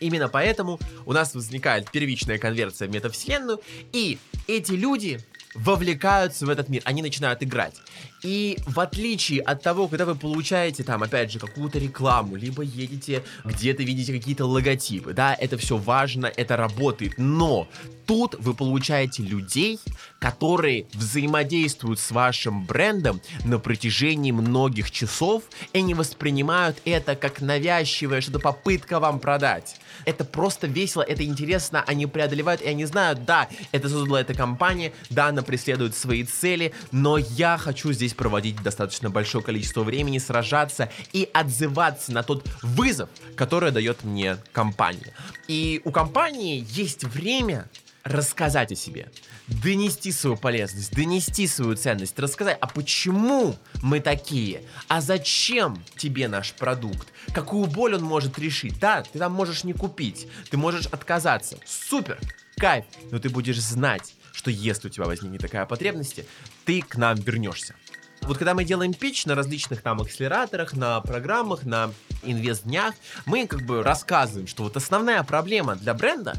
Именно 0.00 0.28
поэтому 0.28 0.80
у 1.04 1.12
нас 1.12 1.34
возникает 1.34 1.90
первичная 1.90 2.38
конверсия 2.38 2.86
в 2.86 2.90
метавселенную, 2.90 3.60
и 3.92 4.18
эти 4.48 4.72
люди 4.72 5.20
вовлекаются 5.54 6.46
в 6.46 6.48
этот 6.48 6.68
мир, 6.68 6.82
они 6.84 7.02
начинают 7.02 7.42
играть. 7.42 7.74
И 8.22 8.58
в 8.66 8.80
отличие 8.80 9.40
от 9.42 9.62
того, 9.62 9.86
когда 9.86 10.06
вы 10.06 10.14
получаете 10.14 10.82
там, 10.82 11.02
опять 11.02 11.30
же, 11.30 11.38
какую-то 11.38 11.78
рекламу, 11.78 12.36
либо 12.36 12.62
едете 12.62 13.22
где-то, 13.44 13.82
видите 13.82 14.12
какие-то 14.12 14.46
логотипы, 14.46 15.12
да, 15.12 15.34
это 15.34 15.58
все 15.58 15.76
важно, 15.76 16.26
это 16.26 16.56
работает, 16.56 17.14
но 17.18 17.68
тут 18.06 18.34
вы 18.38 18.54
получаете 18.54 19.22
людей, 19.22 19.78
которые 20.18 20.86
взаимодействуют 20.94 22.00
с 22.00 22.10
вашим 22.10 22.64
брендом 22.64 23.20
на 23.44 23.58
протяжении 23.58 24.32
многих 24.32 24.90
часов 24.90 25.44
и 25.72 25.82
не 25.82 25.92
воспринимают 25.92 26.78
это 26.86 27.16
как 27.16 27.42
навязчивое, 27.42 28.22
что-то 28.22 28.38
попытка 28.40 29.00
вам 29.00 29.20
продать. 29.20 29.76
Это 30.04 30.24
просто 30.24 30.66
весело, 30.66 31.02
это 31.02 31.24
интересно, 31.24 31.82
они 31.86 32.06
преодолевают, 32.06 32.60
и 32.60 32.66
они 32.66 32.84
знают, 32.84 33.24
да, 33.24 33.48
это 33.72 33.88
создала 33.88 34.20
эта 34.20 34.34
компания, 34.34 34.92
да, 35.10 35.28
она 35.28 35.42
преследует 35.42 35.94
свои 35.96 36.24
цели, 36.24 36.72
но 36.92 37.18
я 37.18 37.58
хочу 37.58 37.92
здесь 37.92 38.14
проводить 38.14 38.62
достаточно 38.62 39.10
большое 39.10 39.42
количество 39.44 39.82
времени, 39.82 40.18
сражаться 40.18 40.90
и 41.12 41.28
отзываться 41.32 42.12
на 42.12 42.22
тот 42.22 42.46
вызов, 42.62 43.08
который 43.36 43.70
дает 43.70 44.04
мне 44.04 44.38
компания. 44.52 45.12
И 45.48 45.80
у 45.84 45.90
компании 45.90 46.66
есть 46.70 47.04
время 47.04 47.68
рассказать 48.04 48.70
о 48.70 48.76
себе, 48.76 49.10
донести 49.48 50.12
свою 50.12 50.36
полезность, 50.36 50.94
донести 50.94 51.46
свою 51.46 51.74
ценность, 51.74 52.18
рассказать, 52.18 52.58
а 52.60 52.66
почему 52.66 53.56
мы 53.82 54.00
такие, 54.00 54.62
а 54.88 55.00
зачем 55.00 55.82
тебе 55.96 56.28
наш 56.28 56.52
продукт, 56.52 57.08
какую 57.32 57.66
боль 57.66 57.94
он 57.94 58.02
может 58.02 58.38
решить. 58.38 58.78
Да, 58.78 59.02
ты 59.02 59.18
там 59.18 59.32
можешь 59.32 59.64
не 59.64 59.72
купить, 59.72 60.28
ты 60.50 60.58
можешь 60.58 60.86
отказаться, 60.86 61.58
супер, 61.66 62.20
кайф, 62.56 62.84
но 63.10 63.18
ты 63.18 63.30
будешь 63.30 63.60
знать, 63.60 64.14
что 64.32 64.50
если 64.50 64.88
у 64.88 64.90
тебя 64.90 65.06
возникнет 65.06 65.40
такая 65.40 65.64
потребность, 65.64 66.20
ты 66.66 66.82
к 66.82 66.96
нам 66.96 67.16
вернешься. 67.16 67.74
Вот 68.22 68.38
когда 68.38 68.54
мы 68.54 68.64
делаем 68.64 68.94
пич 68.94 69.26
на 69.26 69.34
различных 69.34 69.82
там 69.82 70.00
акселераторах, 70.00 70.72
на 70.74 71.00
программах, 71.02 71.64
на 71.64 71.92
инвест-днях, 72.22 72.94
мы 73.26 73.46
как 73.46 73.62
бы 73.62 73.82
рассказываем, 73.82 74.46
что 74.46 74.62
вот 74.62 74.76
основная 74.76 75.22
проблема 75.24 75.76
для 75.76 75.92
бренда 75.92 76.34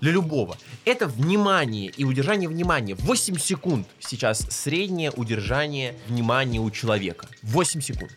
для 0.00 0.12
любого. 0.12 0.56
Это 0.84 1.06
внимание 1.06 1.90
и 1.96 2.04
удержание 2.04 2.48
внимания. 2.48 2.94
8 2.94 3.38
секунд 3.38 3.88
сейчас 4.00 4.40
среднее 4.50 5.10
удержание 5.10 5.94
внимания 6.08 6.60
у 6.60 6.70
человека. 6.70 7.28
8 7.42 7.80
секунд. 7.80 8.12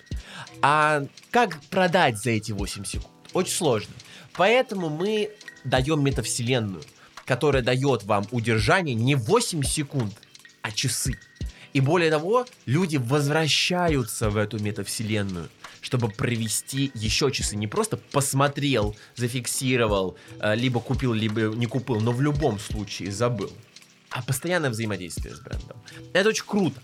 А 0.62 1.06
как 1.32 1.62
продать 1.70 2.18
за 2.18 2.32
эти 2.32 2.52
8 2.52 2.84
секунд? 2.86 3.14
Очень 3.34 3.54
сложно. 3.54 3.94
Поэтому 4.34 4.90
мы 4.90 5.32
даем 5.64 6.04
метавселенную, 6.04 6.84
которая 7.26 7.62
дает 7.62 8.04
вам 8.04 8.26
удержание 8.32 8.96
не 8.96 9.16
8 9.16 9.64
секунд, 9.64 10.14
а 10.62 10.72
часы. 10.72 11.14
И 11.74 11.82
более 11.82 12.10
того, 12.10 12.46
люди 12.66 12.98
возвращаются 12.98 14.30
в 14.30 14.38
эту 14.38 14.60
метавселенную, 14.60 15.50
чтобы 15.82 16.10
провести 16.10 16.92
еще 16.94 17.32
часы. 17.32 17.56
Не 17.56 17.68
просто 17.68 17.98
посмотрел, 17.98 18.96
зафиксировал, 19.16 20.18
э, 20.40 20.56
либо 20.56 20.80
купил, 20.80 21.14
либо 21.14 21.42
не 21.56 21.66
купил, 21.66 22.00
но 22.00 22.12
в 22.12 22.22
любом 22.22 22.60
случае 22.60 23.12
забыл. 23.12 23.52
А 24.10 24.24
постоянное 24.24 24.70
взаимодействие 24.70 25.36
с 25.36 25.40
брендом. 25.40 25.78
Это 26.14 26.30
очень 26.30 26.46
круто. 26.46 26.82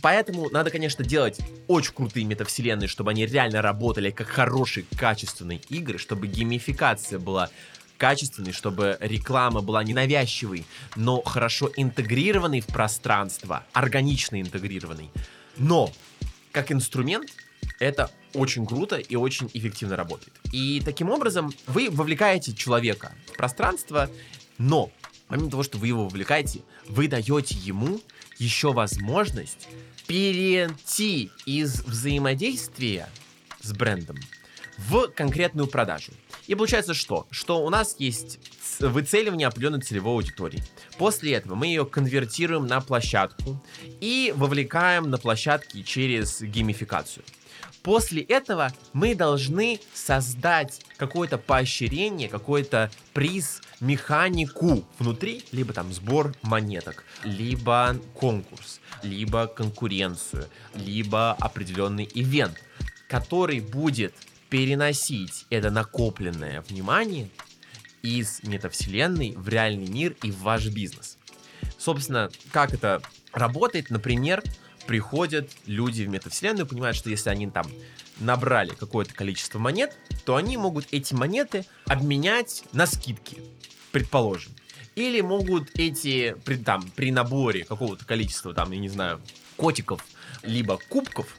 Поэтому 0.00 0.48
надо, 0.50 0.70
конечно, 0.70 1.04
делать 1.04 1.40
очень 1.66 1.92
крутые 1.92 2.24
метавселенные, 2.24 2.88
чтобы 2.88 3.10
они 3.10 3.26
реально 3.26 3.62
работали 3.62 4.10
как 4.10 4.28
хорошие, 4.28 4.86
качественные 4.96 5.60
игры, 5.68 5.98
чтобы 5.98 6.28
геймификация 6.28 7.18
была 7.18 7.50
качественный, 7.96 8.52
чтобы 8.52 8.96
реклама 9.00 9.60
была 9.60 9.82
не 9.82 9.92
навязчивой, 9.92 10.64
но 10.94 11.20
хорошо 11.22 11.70
интегрированной 11.76 12.60
в 12.60 12.66
пространство, 12.66 13.64
органично 13.72 14.40
интегрированной. 14.40 15.10
Но 15.56 15.92
как 16.52 16.70
инструмент 16.70 17.28
это 17.78 18.10
очень 18.34 18.66
круто 18.66 18.96
и 18.96 19.16
очень 19.16 19.50
эффективно 19.54 19.96
работает. 19.96 20.32
И 20.52 20.82
таким 20.84 21.10
образом 21.10 21.52
вы 21.66 21.88
вовлекаете 21.90 22.54
человека 22.54 23.12
в 23.26 23.36
пространство, 23.36 24.10
но 24.58 24.90
помимо 25.28 25.50
того, 25.50 25.62
что 25.62 25.78
вы 25.78 25.88
его 25.88 26.04
вовлекаете, 26.04 26.60
вы 26.88 27.08
даете 27.08 27.54
ему 27.54 28.00
еще 28.38 28.72
возможность 28.72 29.68
перейти 30.06 31.30
из 31.44 31.82
взаимодействия 31.82 33.08
с 33.60 33.72
брендом 33.72 34.16
в 34.78 35.08
конкретную 35.08 35.68
продажу. 35.68 36.12
И 36.46 36.54
получается 36.54 36.94
что? 36.94 37.26
Что 37.30 37.64
у 37.64 37.68
нас 37.68 37.96
есть 37.98 38.38
выцеливание 38.80 39.48
определенной 39.48 39.80
целевой 39.80 40.14
аудитории. 40.14 40.62
После 40.96 41.34
этого 41.34 41.56
мы 41.56 41.66
ее 41.66 41.84
конвертируем 41.84 42.66
на 42.66 42.80
площадку 42.80 43.62
и 44.00 44.32
вовлекаем 44.36 45.10
на 45.10 45.18
площадки 45.18 45.82
через 45.82 46.40
геймификацию. 46.40 47.24
После 47.82 48.22
этого 48.22 48.72
мы 48.92 49.14
должны 49.14 49.80
создать 49.94 50.80
какое-то 50.96 51.38
поощрение, 51.38 52.28
какой-то 52.28 52.90
приз, 53.14 53.62
механику 53.80 54.84
внутри, 54.98 55.44
либо 55.52 55.72
там 55.72 55.92
сбор 55.92 56.34
монеток, 56.42 57.04
либо 57.24 57.96
конкурс, 58.14 58.80
либо 59.02 59.46
конкуренцию, 59.46 60.48
либо 60.74 61.32
определенный 61.32 62.08
ивент, 62.12 62.60
который 63.08 63.60
будет 63.60 64.14
переносить 64.50 65.46
это 65.50 65.70
накопленное 65.70 66.62
внимание 66.62 67.28
из 68.02 68.42
метавселенной 68.42 69.34
в 69.36 69.48
реальный 69.48 69.88
мир 69.88 70.16
и 70.22 70.30
в 70.30 70.38
ваш 70.40 70.66
бизнес. 70.66 71.18
Собственно, 71.76 72.30
как 72.52 72.72
это 72.72 73.02
работает, 73.32 73.90
например, 73.90 74.42
приходят 74.88 75.50
люди 75.66 76.02
в 76.02 76.08
метавселенную, 76.08 76.66
понимают, 76.66 76.96
что 76.96 77.10
если 77.10 77.28
они 77.28 77.46
там 77.48 77.66
набрали 78.20 78.70
какое-то 78.70 79.12
количество 79.12 79.58
монет, 79.58 79.94
то 80.24 80.34
они 80.34 80.56
могут 80.56 80.86
эти 80.92 81.12
монеты 81.12 81.66
обменять 81.84 82.64
на 82.72 82.86
скидки, 82.86 83.36
предположим. 83.92 84.50
Или 84.96 85.20
могут 85.20 85.78
эти, 85.78 86.34
при, 86.46 86.56
там, 86.56 86.90
при 86.96 87.12
наборе 87.12 87.64
какого-то 87.64 88.06
количества, 88.06 88.54
там, 88.54 88.72
я 88.72 88.78
не 88.78 88.88
знаю, 88.88 89.20
котиков, 89.58 90.04
либо 90.42 90.78
кубков, 90.88 91.36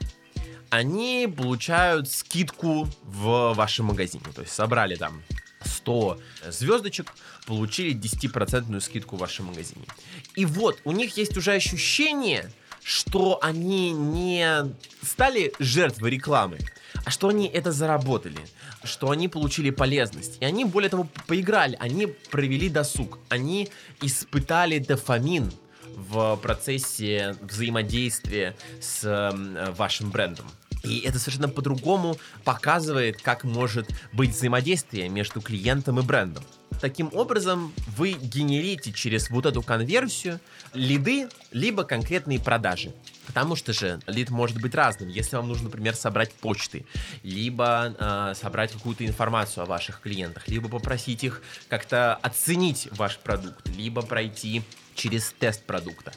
они 0.70 1.27
получают 1.36 2.08
скидку 2.08 2.88
в 3.01 3.53
вашем 3.53 3.88
магазине. 3.88 4.25
То 4.36 4.41
есть 4.41 4.53
собрали 4.53 4.96
там 4.96 5.24
100 5.65 6.20
звездочек, 6.50 7.15
получили 7.48 8.00
10% 8.00 8.79
скидку 8.79 9.15
в 9.15 9.20
вашем 9.20 9.46
магазине. 9.46 9.88
И 10.36 10.46
вот, 10.46 10.79
у 10.84 10.91
них 10.91 11.18
есть 11.18 11.36
уже 11.36 11.53
ощущение, 11.53 12.51
что 12.83 13.39
они 13.41 13.91
не 13.91 14.74
стали 15.01 15.53
жертвой 15.59 16.12
рекламы, 16.12 16.59
а 17.05 17.12
что 17.12 17.29
они 17.29 17.48
это 17.48 17.71
заработали, 17.71 18.39
что 18.83 19.12
они 19.12 19.27
получили 19.27 19.69
полезность. 19.69 20.38
И 20.41 20.45
они, 20.45 20.65
более 20.65 20.89
того, 20.89 21.07
поиграли, 21.27 21.77
они 21.79 22.07
провели 22.07 22.69
досуг, 22.69 23.19
они 23.29 23.69
испытали 24.01 24.79
дофамин, 24.79 25.51
в 25.95 26.38
процессе 26.38 27.36
взаимодействия 27.41 28.55
с 28.79 29.03
э, 29.03 29.71
вашим 29.71 30.12
брендом. 30.12 30.45
И 30.83 31.00
это 31.00 31.19
совершенно 31.19 31.50
по-другому 31.50 32.17
показывает, 32.45 33.21
как 33.21 33.43
может 33.43 33.89
быть 34.13 34.31
взаимодействие 34.31 35.09
между 35.09 35.41
клиентом 35.41 36.00
и 36.00 36.03
брендом. 36.03 36.43
Таким 36.81 37.09
образом, 37.13 37.74
вы 37.98 38.13
генерите 38.13 38.93
через 38.93 39.29
вот 39.29 39.45
эту 39.45 39.62
конверсию 39.62 40.39
лиды, 40.74 41.29
либо 41.51 41.83
конкретные 41.83 42.39
продажи. 42.39 42.93
Потому 43.27 43.55
что 43.55 43.74
же 43.74 44.00
лид 44.07 44.29
может 44.29 44.62
быть 44.62 44.74
разным. 44.74 45.09
Если 45.09 45.36
вам 45.36 45.48
нужно, 45.48 45.65
например, 45.65 45.95
собрать 45.95 46.33
почты, 46.33 46.86
либо 47.21 47.93
э, 48.00 48.33
собрать 48.36 48.71
какую-то 48.71 49.05
информацию 49.05 49.63
о 49.63 49.65
ваших 49.65 50.00
клиентах, 50.01 50.48
либо 50.48 50.69
попросить 50.69 51.24
их 51.24 51.41
как-то 51.67 52.15
оценить 52.15 52.88
ваш 52.91 53.19
продукт, 53.19 53.67
либо 53.67 54.01
пройти 54.01 54.63
через 54.95 55.33
тест 55.38 55.63
продукта, 55.63 56.13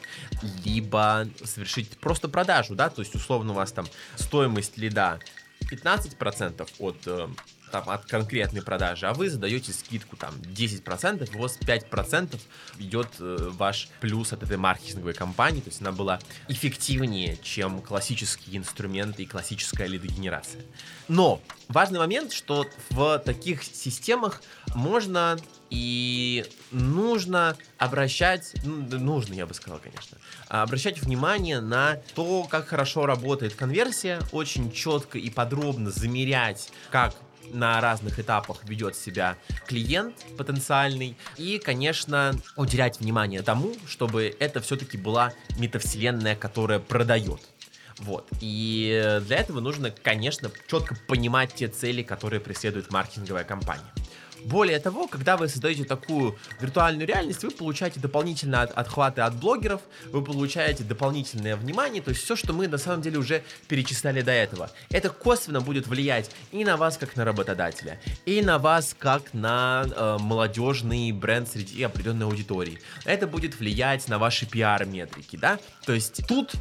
либо 0.65 1.27
совершить 1.43 1.89
просто 1.99 2.29
продажу, 2.29 2.75
да, 2.75 2.89
то 2.89 3.01
есть 3.01 3.15
условно 3.15 3.51
у 3.51 3.55
вас 3.55 3.71
там 3.71 3.87
стоимость 4.15 4.77
лида 4.77 5.19
15% 5.71 6.67
от 6.79 6.97
э, 7.05 7.27
там, 7.73 7.89
от 7.89 8.05
конкретной 8.05 8.61
продажи, 8.61 9.07
а 9.07 9.15
вы 9.15 9.31
задаете 9.31 9.73
скидку 9.73 10.15
там 10.15 10.35
10%, 10.35 11.35
у 11.35 11.41
вас 11.41 11.57
5% 11.59 12.39
идет 12.77 13.07
э, 13.19 13.49
ваш 13.49 13.89
плюс 13.99 14.31
от 14.31 14.43
этой 14.43 14.57
маркетинговой 14.57 15.15
кампании, 15.15 15.59
то 15.59 15.69
есть 15.69 15.81
она 15.81 15.91
была 15.91 16.19
эффективнее, 16.47 17.35
чем 17.41 17.81
классические 17.81 18.57
инструменты 18.57 19.23
и 19.23 19.25
классическая 19.25 19.87
лидогенерация. 19.87 20.61
Но 21.07 21.41
важный 21.67 21.97
момент, 21.97 22.31
что 22.31 22.67
в 22.91 23.17
таких 23.17 23.63
системах 23.63 24.43
можно 24.75 25.39
и 25.71 26.45
нужно 26.69 27.57
обращать, 27.79 28.53
ну, 28.63 28.85
нужно, 28.99 29.33
я 29.33 29.47
бы 29.47 29.55
сказал, 29.55 29.79
конечно, 29.79 30.19
обращать 30.47 31.01
внимание 31.01 31.59
на 31.59 31.95
то, 32.13 32.43
как 32.43 32.67
хорошо 32.67 33.07
работает 33.07 33.55
конверсия, 33.55 34.19
очень 34.31 34.71
четко 34.71 35.17
и 35.17 35.31
подробно 35.31 35.89
замерять, 35.89 36.69
как 36.91 37.15
на 37.51 37.81
разных 37.81 38.19
этапах 38.19 38.63
ведет 38.65 38.95
себя 38.95 39.37
клиент 39.67 40.15
потенциальный. 40.37 41.17
И, 41.37 41.59
конечно, 41.59 42.35
уделять 42.55 42.99
внимание 42.99 43.41
тому, 43.41 43.73
чтобы 43.87 44.35
это 44.39 44.61
все-таки 44.61 44.97
была 44.97 45.33
метавселенная, 45.57 46.35
которая 46.35 46.79
продает. 46.79 47.41
Вот. 47.99 48.27
И 48.41 49.19
для 49.25 49.37
этого 49.37 49.59
нужно, 49.59 49.91
конечно, 49.91 50.51
четко 50.67 50.95
понимать 51.07 51.53
те 51.53 51.67
цели, 51.67 52.01
которые 52.01 52.39
преследует 52.39 52.91
маркетинговая 52.91 53.43
компания. 53.43 53.83
Более 54.45 54.79
того, 54.79 55.07
когда 55.07 55.37
вы 55.37 55.47
создаете 55.47 55.83
такую 55.83 56.37
виртуальную 56.59 57.07
реальность, 57.07 57.43
вы 57.43 57.51
получаете 57.51 57.99
дополнительные 57.99 58.61
от, 58.61 58.71
отхваты 58.71 59.21
от 59.21 59.35
блогеров, 59.35 59.81
вы 60.11 60.23
получаете 60.23 60.83
дополнительное 60.83 61.55
внимание, 61.55 62.01
то 62.01 62.09
есть 62.09 62.23
все, 62.23 62.35
что 62.35 62.53
мы 62.53 62.67
на 62.67 62.77
самом 62.77 63.01
деле 63.01 63.17
уже 63.17 63.43
перечисляли 63.67 64.21
до 64.21 64.31
этого. 64.31 64.69
Это 64.89 65.09
косвенно 65.09 65.61
будет 65.61 65.87
влиять 65.87 66.31
и 66.51 66.63
на 66.65 66.77
вас, 66.77 66.97
как 66.97 67.15
на 67.15 67.25
работодателя, 67.25 67.99
и 68.25 68.41
на 68.41 68.57
вас, 68.57 68.95
как 68.97 69.33
на 69.33 69.85
э, 69.85 70.17
молодежный 70.19 71.11
бренд 71.11 71.47
среди 71.47 71.83
определенной 71.83 72.25
аудитории. 72.25 72.79
Это 73.05 73.27
будет 73.27 73.59
влиять 73.59 74.07
на 74.07 74.19
ваши 74.19 74.45
пиар-метрики, 74.45 75.37
да? 75.37 75.59
То 75.85 75.93
есть 75.93 76.27
тут 76.27 76.53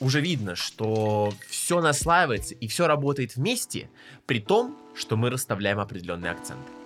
уже 0.00 0.20
видно, 0.20 0.54
что 0.54 1.32
все 1.48 1.80
наслаивается 1.80 2.54
и 2.54 2.68
все 2.68 2.86
работает 2.86 3.36
вместе, 3.36 3.90
при 4.26 4.40
том, 4.40 4.76
что 4.94 5.16
мы 5.16 5.30
расставляем 5.30 5.80
определенные 5.80 6.32
акценты. 6.32 6.77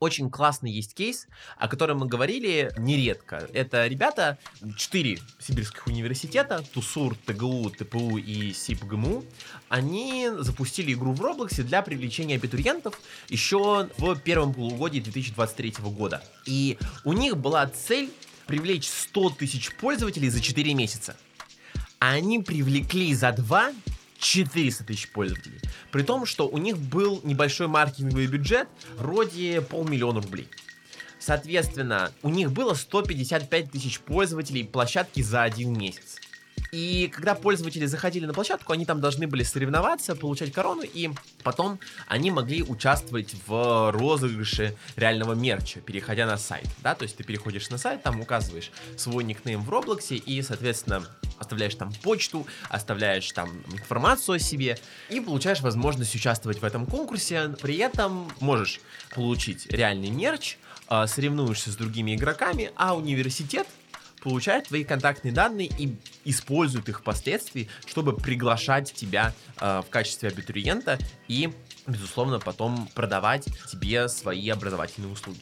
Очень 0.00 0.30
классный 0.30 0.70
есть 0.70 0.94
кейс, 0.94 1.26
о 1.56 1.68
котором 1.68 1.98
мы 1.98 2.06
говорили 2.06 2.72
нередко. 2.78 3.48
Это 3.52 3.86
ребята, 3.86 4.38
четыре 4.76 5.18
сибирских 5.38 5.86
университета, 5.86 6.64
ТУСУР, 6.72 7.16
ТГУ, 7.26 7.70
ТПУ 7.70 8.18
и 8.18 8.52
СИПГМУ, 8.52 9.24
они 9.68 10.28
запустили 10.38 10.92
игру 10.92 11.12
в 11.12 11.20
Роблоксе 11.20 11.62
для 11.62 11.82
привлечения 11.82 12.36
абитуриентов 12.36 13.00
еще 13.28 13.88
в 13.98 14.16
первом 14.20 14.54
полугодии 14.54 15.00
2023 15.00 15.74
года. 15.80 16.22
И 16.46 16.78
у 17.04 17.12
них 17.12 17.36
была 17.36 17.66
цель 17.66 18.10
привлечь 18.46 18.88
100 18.88 19.30
тысяч 19.30 19.74
пользователей 19.76 20.28
за 20.28 20.40
4 20.40 20.74
месяца. 20.74 21.16
Они 21.98 22.38
привлекли 22.40 23.14
за 23.14 23.32
2 23.32 23.72
400 24.18 24.84
тысяч 24.84 25.08
пользователей. 25.10 25.60
При 25.90 26.02
том, 26.02 26.26
что 26.26 26.48
у 26.48 26.58
них 26.58 26.78
был 26.78 27.20
небольшой 27.24 27.68
маркетинговый 27.68 28.26
бюджет 28.26 28.68
вроде 28.96 29.60
полмиллиона 29.60 30.20
рублей. 30.20 30.48
Соответственно, 31.18 32.12
у 32.22 32.28
них 32.28 32.52
было 32.52 32.74
155 32.74 33.70
тысяч 33.70 34.00
пользователей 34.00 34.64
площадки 34.64 35.22
за 35.22 35.42
один 35.42 35.76
месяц. 35.76 36.20
И 36.72 37.10
когда 37.14 37.34
пользователи 37.34 37.86
заходили 37.86 38.26
на 38.26 38.34
площадку, 38.34 38.72
они 38.72 38.84
там 38.84 39.00
должны 39.00 39.26
были 39.26 39.42
соревноваться, 39.42 40.14
получать 40.14 40.52
корону, 40.52 40.82
и 40.82 41.10
потом 41.42 41.78
они 42.08 42.30
могли 42.30 42.62
участвовать 42.62 43.34
в 43.46 43.92
розыгрыше 43.92 44.76
реального 44.96 45.34
мерча, 45.34 45.80
переходя 45.80 46.26
на 46.26 46.36
сайт. 46.36 46.66
Да, 46.82 46.94
то 46.94 47.04
есть 47.04 47.16
ты 47.16 47.24
переходишь 47.24 47.70
на 47.70 47.78
сайт, 47.78 48.02
там 48.02 48.20
указываешь 48.20 48.70
свой 48.96 49.24
никнейм 49.24 49.62
в 49.62 49.70
Роблоксе 49.70 50.16
и, 50.16 50.42
соответственно, 50.42 51.06
оставляешь 51.38 51.74
там 51.74 51.92
почту, 52.02 52.46
оставляешь 52.68 53.30
там 53.32 53.50
информацию 53.72 54.36
о 54.36 54.38
себе 54.38 54.78
и 55.10 55.20
получаешь 55.20 55.60
возможность 55.60 56.14
участвовать 56.14 56.60
в 56.60 56.64
этом 56.64 56.86
конкурсе. 56.86 57.54
При 57.60 57.76
этом 57.76 58.30
можешь 58.40 58.80
получить 59.14 59.66
реальный 59.70 60.10
мерч, 60.10 60.56
а, 60.88 61.06
соревнуешься 61.06 61.70
с 61.70 61.76
другими 61.76 62.14
игроками, 62.14 62.70
а 62.76 62.96
университет 62.96 63.66
получает 64.26 64.66
твои 64.66 64.82
контактные 64.82 65.30
данные 65.30 65.68
и 65.78 65.94
использует 66.24 66.88
их 66.88 66.98
впоследствии, 66.98 67.68
чтобы 67.86 68.12
приглашать 68.12 68.92
тебя 68.92 69.32
э, 69.60 69.82
в 69.86 69.88
качестве 69.88 70.30
абитуриента 70.30 70.98
и, 71.28 71.52
безусловно, 71.86 72.40
потом 72.40 72.88
продавать 72.92 73.44
тебе 73.70 74.08
свои 74.08 74.48
образовательные 74.48 75.12
услуги. 75.12 75.38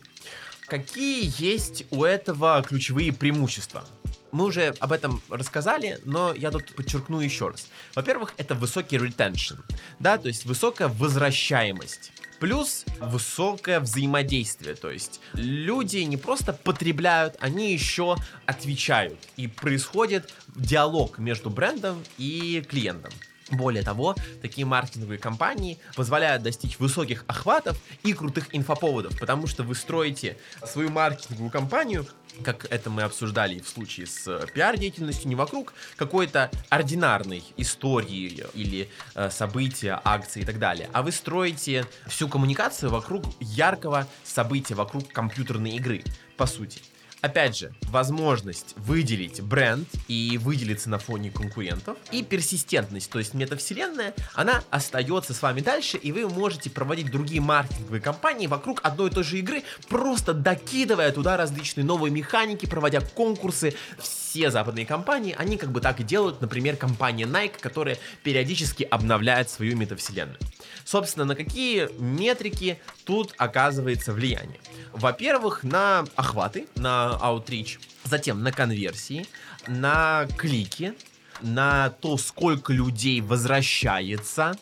Какие 0.67 1.33
есть 1.43 1.87
у 1.91 2.05
этого 2.05 2.63
ключевые 2.63 3.15
преимущества? 3.15 3.87
Мы 4.35 4.47
уже 4.47 4.75
об 4.81 4.91
этом 4.91 5.23
рассказали, 5.31 6.01
но 6.05 6.35
я 6.35 6.51
тут 6.51 6.75
подчеркну 6.75 7.21
еще 7.21 7.51
раз. 7.51 7.69
Во-первых, 7.95 8.35
это 8.37 8.57
высокий 8.57 8.97
retention, 8.97 9.61
да, 10.01 10.19
то 10.19 10.27
есть 10.27 10.45
высокая 10.45 10.89
возвращаемость. 10.89 12.11
Плюс 12.41 12.85
высокое 12.99 13.79
взаимодействие, 13.79 14.75
то 14.75 14.91
есть 14.91 15.21
люди 15.35 15.99
не 15.99 16.17
просто 16.17 16.53
потребляют, 16.53 17.37
они 17.39 17.73
еще 17.73 18.17
отвечают. 18.45 19.21
И 19.37 19.47
происходит 19.47 20.35
диалог 20.57 21.19
между 21.19 21.49
брендом 21.49 22.03
и 22.19 22.61
клиентом. 22.69 23.13
Более 23.53 23.85
того, 23.85 24.17
такие 24.43 24.67
маркетинговые 24.67 25.19
компании 25.19 25.79
позволяют 25.95 26.43
достичь 26.43 26.79
высоких 26.81 27.25
охватов 27.29 27.79
и 28.03 28.13
крутых 28.13 28.49
инфоповодов, 28.53 29.17
потому 29.21 29.47
что 29.47 29.63
вы 29.63 29.77
строите 29.77 30.39
свою 30.67 30.91
маркетинговую 30.91 31.51
компанию 31.51 32.07
как 32.43 32.67
это 32.71 32.91
мы 32.91 33.03
обсуждали 33.03 33.61
в 33.61 33.69
случае 33.69 34.07
с 34.07 34.27
э, 34.27 34.47
пиар-деятельностью, 34.53 35.29
не 35.29 35.35
вокруг 35.35 35.73
какой-то 35.97 36.51
ординарной 36.69 37.45
истории 37.57 38.45
или 38.55 38.89
э, 39.15 39.31
события, 39.31 40.01
акции 40.05 40.43
и 40.43 40.45
так 40.45 40.59
далее, 40.59 40.89
а 40.93 41.03
вы 41.03 41.13
строите 41.13 41.87
всю 42.07 42.29
коммуникацию 42.29 42.91
вокруг 42.91 43.25
яркого 43.41 44.07
события, 44.25 44.75
вокруг 44.75 45.09
компьютерной 45.13 45.73
игры, 45.73 46.03
по 46.37 46.47
сути. 46.47 46.81
Опять 47.25 47.57
же, 47.57 47.73
возможность 47.85 48.75
выделить 48.77 49.41
бренд 49.41 49.89
и 50.09 50.39
выделиться 50.43 50.91
на 50.91 50.99
фоне 50.99 51.31
конкурентов. 51.31 51.97
И 52.13 52.23
персистентность, 52.23 53.11
то 53.11 53.19
есть 53.19 53.33
метавселенная, 53.33 54.13
она 54.35 54.63
остается 54.69 55.33
с 55.33 55.41
вами 55.41 55.63
дальше, 55.63 55.97
и 55.97 56.13
вы 56.13 56.29
можете 56.29 56.69
проводить 56.69 57.11
другие 57.11 57.41
маркетинговые 57.41 58.03
кампании 58.03 58.47
вокруг 58.47 58.83
одной 58.85 59.09
и 59.09 59.11
той 59.11 59.25
же 59.25 59.39
игры, 59.39 59.63
просто 59.89 60.35
докидывая 60.35 61.13
туда 61.13 61.39
различные 61.39 61.87
новые 61.87 62.13
механики, 62.13 62.67
проводя 62.67 63.01
конкурсы. 63.01 63.75
Все 63.99 64.51
западные 64.51 64.85
компании, 64.85 65.35
они 65.39 65.57
как 65.57 65.73
бы 65.73 65.81
так 65.81 66.01
и 66.01 66.05
делают. 66.05 66.43
Например, 66.43 66.77
компания 66.77 67.25
Nike, 67.25 67.59
которая 67.59 67.97
периодически 68.23 68.83
обновляет 68.83 69.49
свою 69.49 69.79
метавселенную. 69.79 70.37
Собственно, 70.85 71.25
на 71.25 71.35
какие 71.35 71.89
метрики 72.01 72.79
тут 73.05 73.35
оказывается 73.39 74.13
влияние? 74.13 74.61
Во-первых, 74.93 75.63
на 75.65 76.05
охваты, 76.17 76.67
на 76.75 77.19
Outreach, 77.23 77.79
затем 78.05 78.43
на 78.43 78.53
конверсии, 78.53 79.27
на 79.67 80.27
клики, 80.37 80.95
на 81.41 81.91
то, 81.91 82.17
сколько 82.17 82.73
людей 82.73 83.21
возвращается 83.21 84.57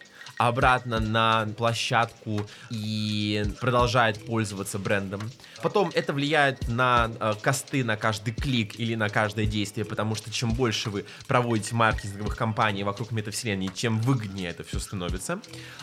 обратно 0.49 1.01
на 1.01 1.47
площадку 1.57 2.47
и 2.71 3.45
продолжает 3.61 4.25
пользоваться 4.25 4.79
брендом. 4.79 5.21
Потом 5.63 5.91
это 5.95 6.13
влияет 6.13 6.69
на 6.69 7.11
э, 7.21 7.35
косты 7.41 7.85
на 7.85 7.97
каждый 7.97 8.35
клик 8.35 8.79
или 8.79 8.95
на 8.95 9.09
каждое 9.09 9.47
действие, 9.47 9.85
потому 9.85 10.15
что 10.15 10.31
чем 10.31 10.53
больше 10.53 10.91
вы 10.91 11.05
проводите 11.29 11.75
маркетинговых 11.75 12.37
кампаний 12.37 12.83
вокруг 12.83 13.13
метавселенной, 13.13 13.69
тем 13.69 14.01
выгоднее 14.01 14.51
это 14.51 14.65
все 14.65 14.81
становится. 14.81 15.41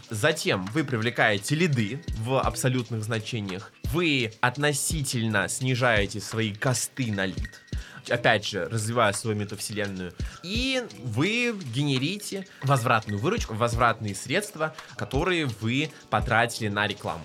Затем 0.10 0.65
вы 0.74 0.84
привлекаете 0.84 1.56
лиды 1.56 2.04
в 2.17 2.39
абсолютных 2.39 3.04
значениях. 3.04 3.72
Вы 3.86 4.34
относительно 4.41 5.48
снижаете 5.48 6.19
свои 6.19 6.54
косты 6.54 7.12
на 7.12 7.26
лид 7.26 7.62
опять 8.10 8.46
же, 8.46 8.66
развивая 8.66 9.14
свою 9.14 9.38
метавселенную. 9.38 10.14
И 10.44 10.84
вы 11.04 11.56
генерите 11.74 12.48
возвратную 12.64 13.20
выручку, 13.20 13.54
возвратные 13.54 14.16
средства, 14.16 14.76
которые 14.96 15.46
вы 15.46 15.90
потратили 16.10 16.68
на 16.68 16.88
рекламу. 16.88 17.24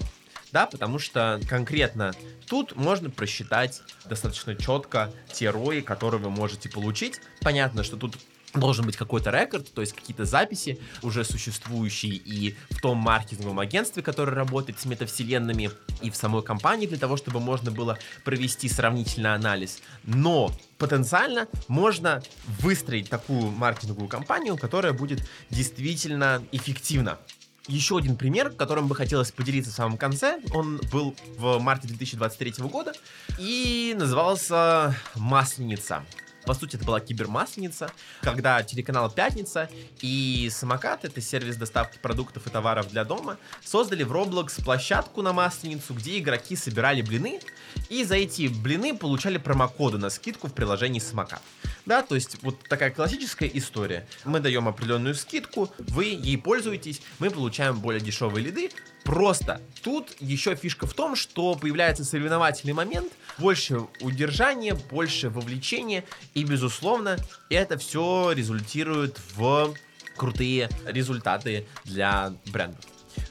Да, 0.53 0.67
потому 0.67 1.01
что 1.01 1.41
конкретно 1.49 2.13
тут 2.47 2.77
можно 2.77 3.11
просчитать 3.11 3.83
достаточно 4.05 4.55
четко 4.55 5.13
те 5.33 5.51
рои, 5.51 5.81
которые 5.81 6.21
вы 6.21 6.31
можете 6.31 6.69
получить. 6.69 7.21
Понятно, 7.41 7.83
что 7.83 7.97
тут 7.97 8.17
должен 8.55 8.87
быть 8.87 8.97
какой-то 8.97 9.31
рекорд, 9.31 9.73
то 9.73 9.81
есть 9.81 9.93
какие-то 9.93 10.25
записи 10.25 10.79
уже 11.03 11.25
существующие 11.25 12.12
и 12.12 12.57
в 12.71 12.81
том 12.81 12.99
маркетинговом 12.99 13.61
агентстве, 13.61 14.03
которое 14.03 14.33
работает 14.33 14.81
с 14.81 14.85
метавселенными, 14.85 15.71
и 16.03 16.11
в 16.11 16.17
самой 16.17 16.43
компании 16.43 16.87
для 16.87 16.99
того, 16.99 17.17
чтобы 17.17 17.40
можно 17.40 17.71
было 17.71 17.99
провести 18.25 18.69
сравнительный 18.69 19.35
анализ. 19.35 19.81
Но 20.05 20.53
потенциально 20.79 21.49
можно 21.69 22.23
выстроить 22.61 23.09
такую 23.09 23.51
маркетинговую 23.51 24.09
кампанию, 24.09 24.57
которая 24.57 24.93
будет 24.93 25.27
действительно 25.51 26.43
эффективна. 26.53 27.19
Еще 27.67 27.97
один 27.97 28.17
пример, 28.17 28.51
которым 28.51 28.88
бы 28.88 28.95
хотелось 28.95 29.33
поделиться 29.33 29.71
в 29.71 29.75
самом 29.75 29.97
конце, 29.97 30.38
он 30.53 30.83
был 30.93 31.17
в 31.38 31.59
марте 31.59 31.88
2023 31.88 32.55
года 32.59 32.93
и 33.38 33.95
назывался 33.97 34.95
«Масленица». 35.14 36.05
По 36.47 36.55
сути, 36.55 36.77
это 36.77 36.85
была 36.85 37.01
кибермасленица, 37.01 37.91
когда 38.21 38.63
телеканал 38.63 39.11
«Пятница» 39.11 39.71
и 40.01 40.49
«Самокат»— 40.53 41.05
это 41.07 41.21
сервис 41.21 41.57
доставки 41.57 41.99
продуктов 41.99 42.47
и 42.47 42.51
товаров 42.51 42.91
для 42.91 43.05
дома, 43.05 43.39
создали 43.65 44.03
в 44.03 44.13
Roblox 44.13 44.63
площадку 44.63 45.23
на 45.23 45.33
Масленицу, 45.33 45.95
где 45.95 46.19
игроки 46.19 46.57
собирали 46.57 47.03
блины, 47.03 47.41
и 47.89 48.05
за 48.05 48.17
эти 48.17 48.49
блины 48.49 48.97
получали 48.97 49.39
промокоды 49.39 49.99
на 49.99 50.11
скидку 50.11 50.49
в 50.49 50.53
приложении 50.53 51.01
«Самокат». 51.01 51.43
Да, 51.87 52.03
то 52.03 52.14
есть 52.14 52.42
вот 52.42 52.59
такая 52.68 52.90
классическая 52.90 53.51
история. 53.53 54.07
Мы 54.25 54.40
даем 54.40 54.68
определенную 54.68 55.14
скидку, 55.14 55.70
вы 55.79 56.05
ей 56.05 56.38
пользуетесь, 56.38 57.03
мы 57.18 57.31
получаем 57.31 57.79
более 57.81 58.01
дешевые 58.01 58.44
лиды, 58.44 58.70
Просто 59.05 59.61
тут 59.83 60.16
еще 60.18 60.55
фишка 60.57 60.87
в 60.87 60.94
том, 60.94 61.14
что 61.14 61.55
появляется 61.57 62.05
соревновательный 62.05 62.73
момент, 62.73 63.12
больше 63.37 63.83
удержания, 64.01 64.75
больше 64.75 65.29
вовлечения, 65.29 66.05
и, 66.33 66.42
безусловно, 66.42 67.18
это 67.51 67.77
все 67.77 68.33
результирует 68.33 69.20
в 69.37 69.75
крутые 70.16 70.70
результаты 70.87 71.66
для 71.85 72.33
брендов. 72.47 72.85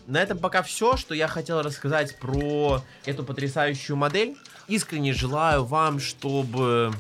На 0.05 0.21
этом 0.21 0.37
пока 0.37 0.61
все, 0.61 0.95
что 0.95 1.15
я 1.15 1.27
хотел 1.27 1.61
рассказать 1.61 2.19
про 2.19 2.83
эту 3.05 3.23
потрясающую 3.23 3.95
модель. 3.95 4.37
Искренне 4.67 5.11
желаю 5.13 5.65
вам, 5.65 5.99
чтобы 5.99 6.93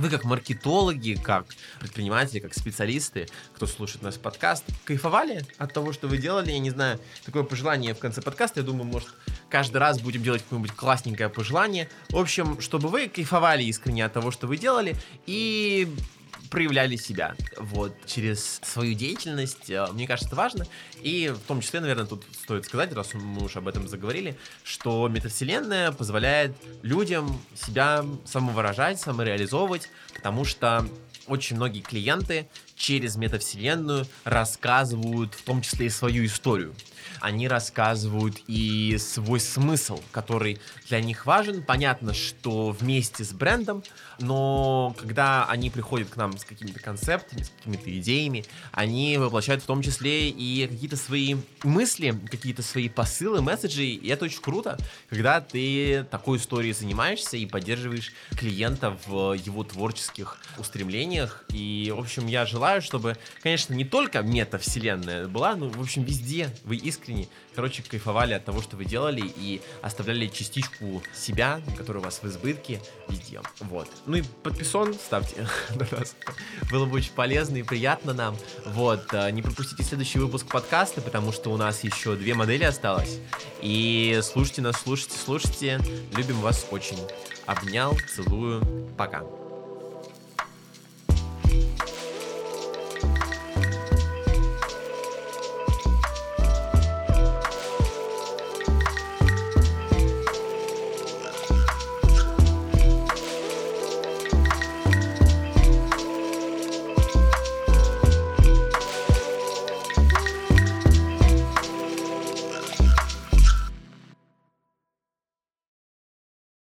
вы 0.00 0.08
как 0.08 0.24
маркетологи, 0.24 1.18
как 1.22 1.46
предприниматели, 1.78 2.40
как 2.40 2.54
специалисты, 2.54 3.28
кто 3.54 3.66
слушает 3.66 4.02
наш 4.02 4.16
подкаст, 4.16 4.64
кайфовали 4.84 5.44
от 5.58 5.72
того, 5.72 5.92
что 5.92 6.08
вы 6.08 6.18
делали? 6.18 6.50
Я 6.50 6.58
не 6.58 6.70
знаю, 6.70 6.98
такое 7.24 7.42
пожелание 7.42 7.94
в 7.94 7.98
конце 7.98 8.22
подкаста, 8.22 8.60
я 8.60 8.66
думаю, 8.66 8.84
может, 8.84 9.08
каждый 9.50 9.76
раз 9.76 10.00
будем 10.00 10.22
делать 10.22 10.42
какое-нибудь 10.42 10.72
классненькое 10.72 11.28
пожелание. 11.28 11.88
В 12.08 12.16
общем, 12.16 12.60
чтобы 12.60 12.88
вы 12.88 13.08
кайфовали 13.08 13.62
искренне 13.64 14.04
от 14.04 14.12
того, 14.12 14.30
что 14.30 14.46
вы 14.46 14.56
делали, 14.56 14.96
и 15.26 15.94
проявляли 16.50 16.96
себя 16.96 17.34
вот 17.56 17.94
через 18.06 18.60
свою 18.62 18.94
деятельность. 18.94 19.70
Э, 19.70 19.86
мне 19.92 20.06
кажется, 20.06 20.28
это 20.28 20.36
важно. 20.36 20.66
И 21.00 21.28
в 21.28 21.46
том 21.46 21.60
числе, 21.60 21.80
наверное, 21.80 22.06
тут 22.06 22.24
стоит 22.32 22.64
сказать, 22.66 22.92
раз 22.92 23.14
мы 23.14 23.44
уж 23.44 23.56
об 23.56 23.68
этом 23.68 23.88
заговорили, 23.88 24.36
что 24.64 25.08
метавселенная 25.08 25.92
позволяет 25.92 26.56
людям 26.82 27.40
себя 27.54 28.04
самовыражать, 28.24 29.00
самореализовывать, 29.00 29.88
потому 30.14 30.44
что 30.44 30.86
очень 31.26 31.56
многие 31.56 31.80
клиенты 31.80 32.48
через 32.80 33.16
метавселенную 33.16 34.06
рассказывают 34.24 35.34
в 35.34 35.42
том 35.42 35.60
числе 35.60 35.86
и 35.86 35.90
свою 35.90 36.24
историю. 36.24 36.74
они 37.20 37.48
рассказывают 37.48 38.38
и 38.46 38.96
свой 38.98 39.40
смысл, 39.40 40.00
который 40.10 40.58
для 40.88 41.00
них 41.00 41.26
важен. 41.26 41.62
Понятно, 41.62 42.14
что 42.14 42.70
вместе 42.70 43.24
с 43.24 43.32
брендом, 43.32 43.82
но 44.18 44.94
когда 44.98 45.44
они 45.46 45.70
приходят 45.70 46.08
к 46.08 46.16
нам 46.16 46.36
с 46.38 46.44
какими-то 46.44 46.80
концептами, 46.80 47.42
с 47.42 47.50
какими-то 47.50 47.98
идеями, 47.98 48.44
они 48.72 49.18
воплощают 49.18 49.62
в 49.62 49.66
том 49.66 49.82
числе 49.82 50.30
и 50.30 50.66
какие-то 50.66 50.96
свои 50.96 51.36
мысли, 51.62 52.18
какие-то 52.30 52.62
свои 52.62 52.88
посылы, 52.88 53.40
месседжи, 53.42 53.84
и 53.84 54.08
это 54.08 54.24
очень 54.24 54.40
круто, 54.40 54.78
когда 55.08 55.40
ты 55.40 56.06
такой 56.10 56.38
историей 56.38 56.72
занимаешься 56.72 57.36
и 57.36 57.46
поддерживаешь 57.46 58.12
клиента 58.36 58.96
в 59.06 59.34
его 59.34 59.64
творческих 59.64 60.38
устремлениях. 60.58 61.44
И, 61.50 61.92
в 61.94 61.98
общем, 61.98 62.26
я 62.26 62.46
желаю, 62.46 62.69
чтобы, 62.80 63.16
конечно, 63.42 63.74
не 63.74 63.84
только 63.84 64.22
метавселенная 64.22 65.26
была, 65.26 65.56
но, 65.56 65.68
в 65.68 65.80
общем, 65.80 66.04
везде 66.04 66.54
вы 66.64 66.76
искренне, 66.76 67.28
короче, 67.54 67.82
кайфовали 67.82 68.34
от 68.34 68.44
того, 68.44 68.62
что 68.62 68.76
вы 68.76 68.84
делали 68.84 69.22
и 69.24 69.60
оставляли 69.82 70.28
частичку 70.28 71.02
себя, 71.14 71.60
которая 71.76 72.02
у 72.02 72.04
вас 72.04 72.22
в 72.22 72.26
избытке, 72.26 72.80
везде. 73.08 73.40
Вот. 73.60 73.88
Ну 74.06 74.16
и 74.16 74.22
подписон 74.42 74.94
ставьте 74.94 75.46
на 75.70 75.86
нас. 75.98 76.14
Было 76.70 76.86
бы 76.86 76.96
очень 76.96 77.12
полезно 77.12 77.56
и 77.56 77.62
приятно 77.62 78.12
нам. 78.12 78.36
Вот. 78.66 79.12
Э, 79.12 79.30
не 79.30 79.42
пропустите 79.42 79.82
следующий 79.82 80.18
выпуск 80.18 80.46
подкаста, 80.46 81.00
потому 81.00 81.32
что 81.32 81.50
у 81.50 81.56
нас 81.56 81.82
еще 81.84 82.14
две 82.16 82.34
модели 82.34 82.64
осталось. 82.64 83.18
И 83.62 84.20
слушайте 84.22 84.62
нас, 84.62 84.80
слушайте, 84.80 85.16
слушайте. 85.18 85.80
Любим 86.16 86.40
вас 86.40 86.66
очень. 86.70 86.98
Обнял, 87.46 87.96
целую. 88.14 88.62
Пока. 88.96 89.39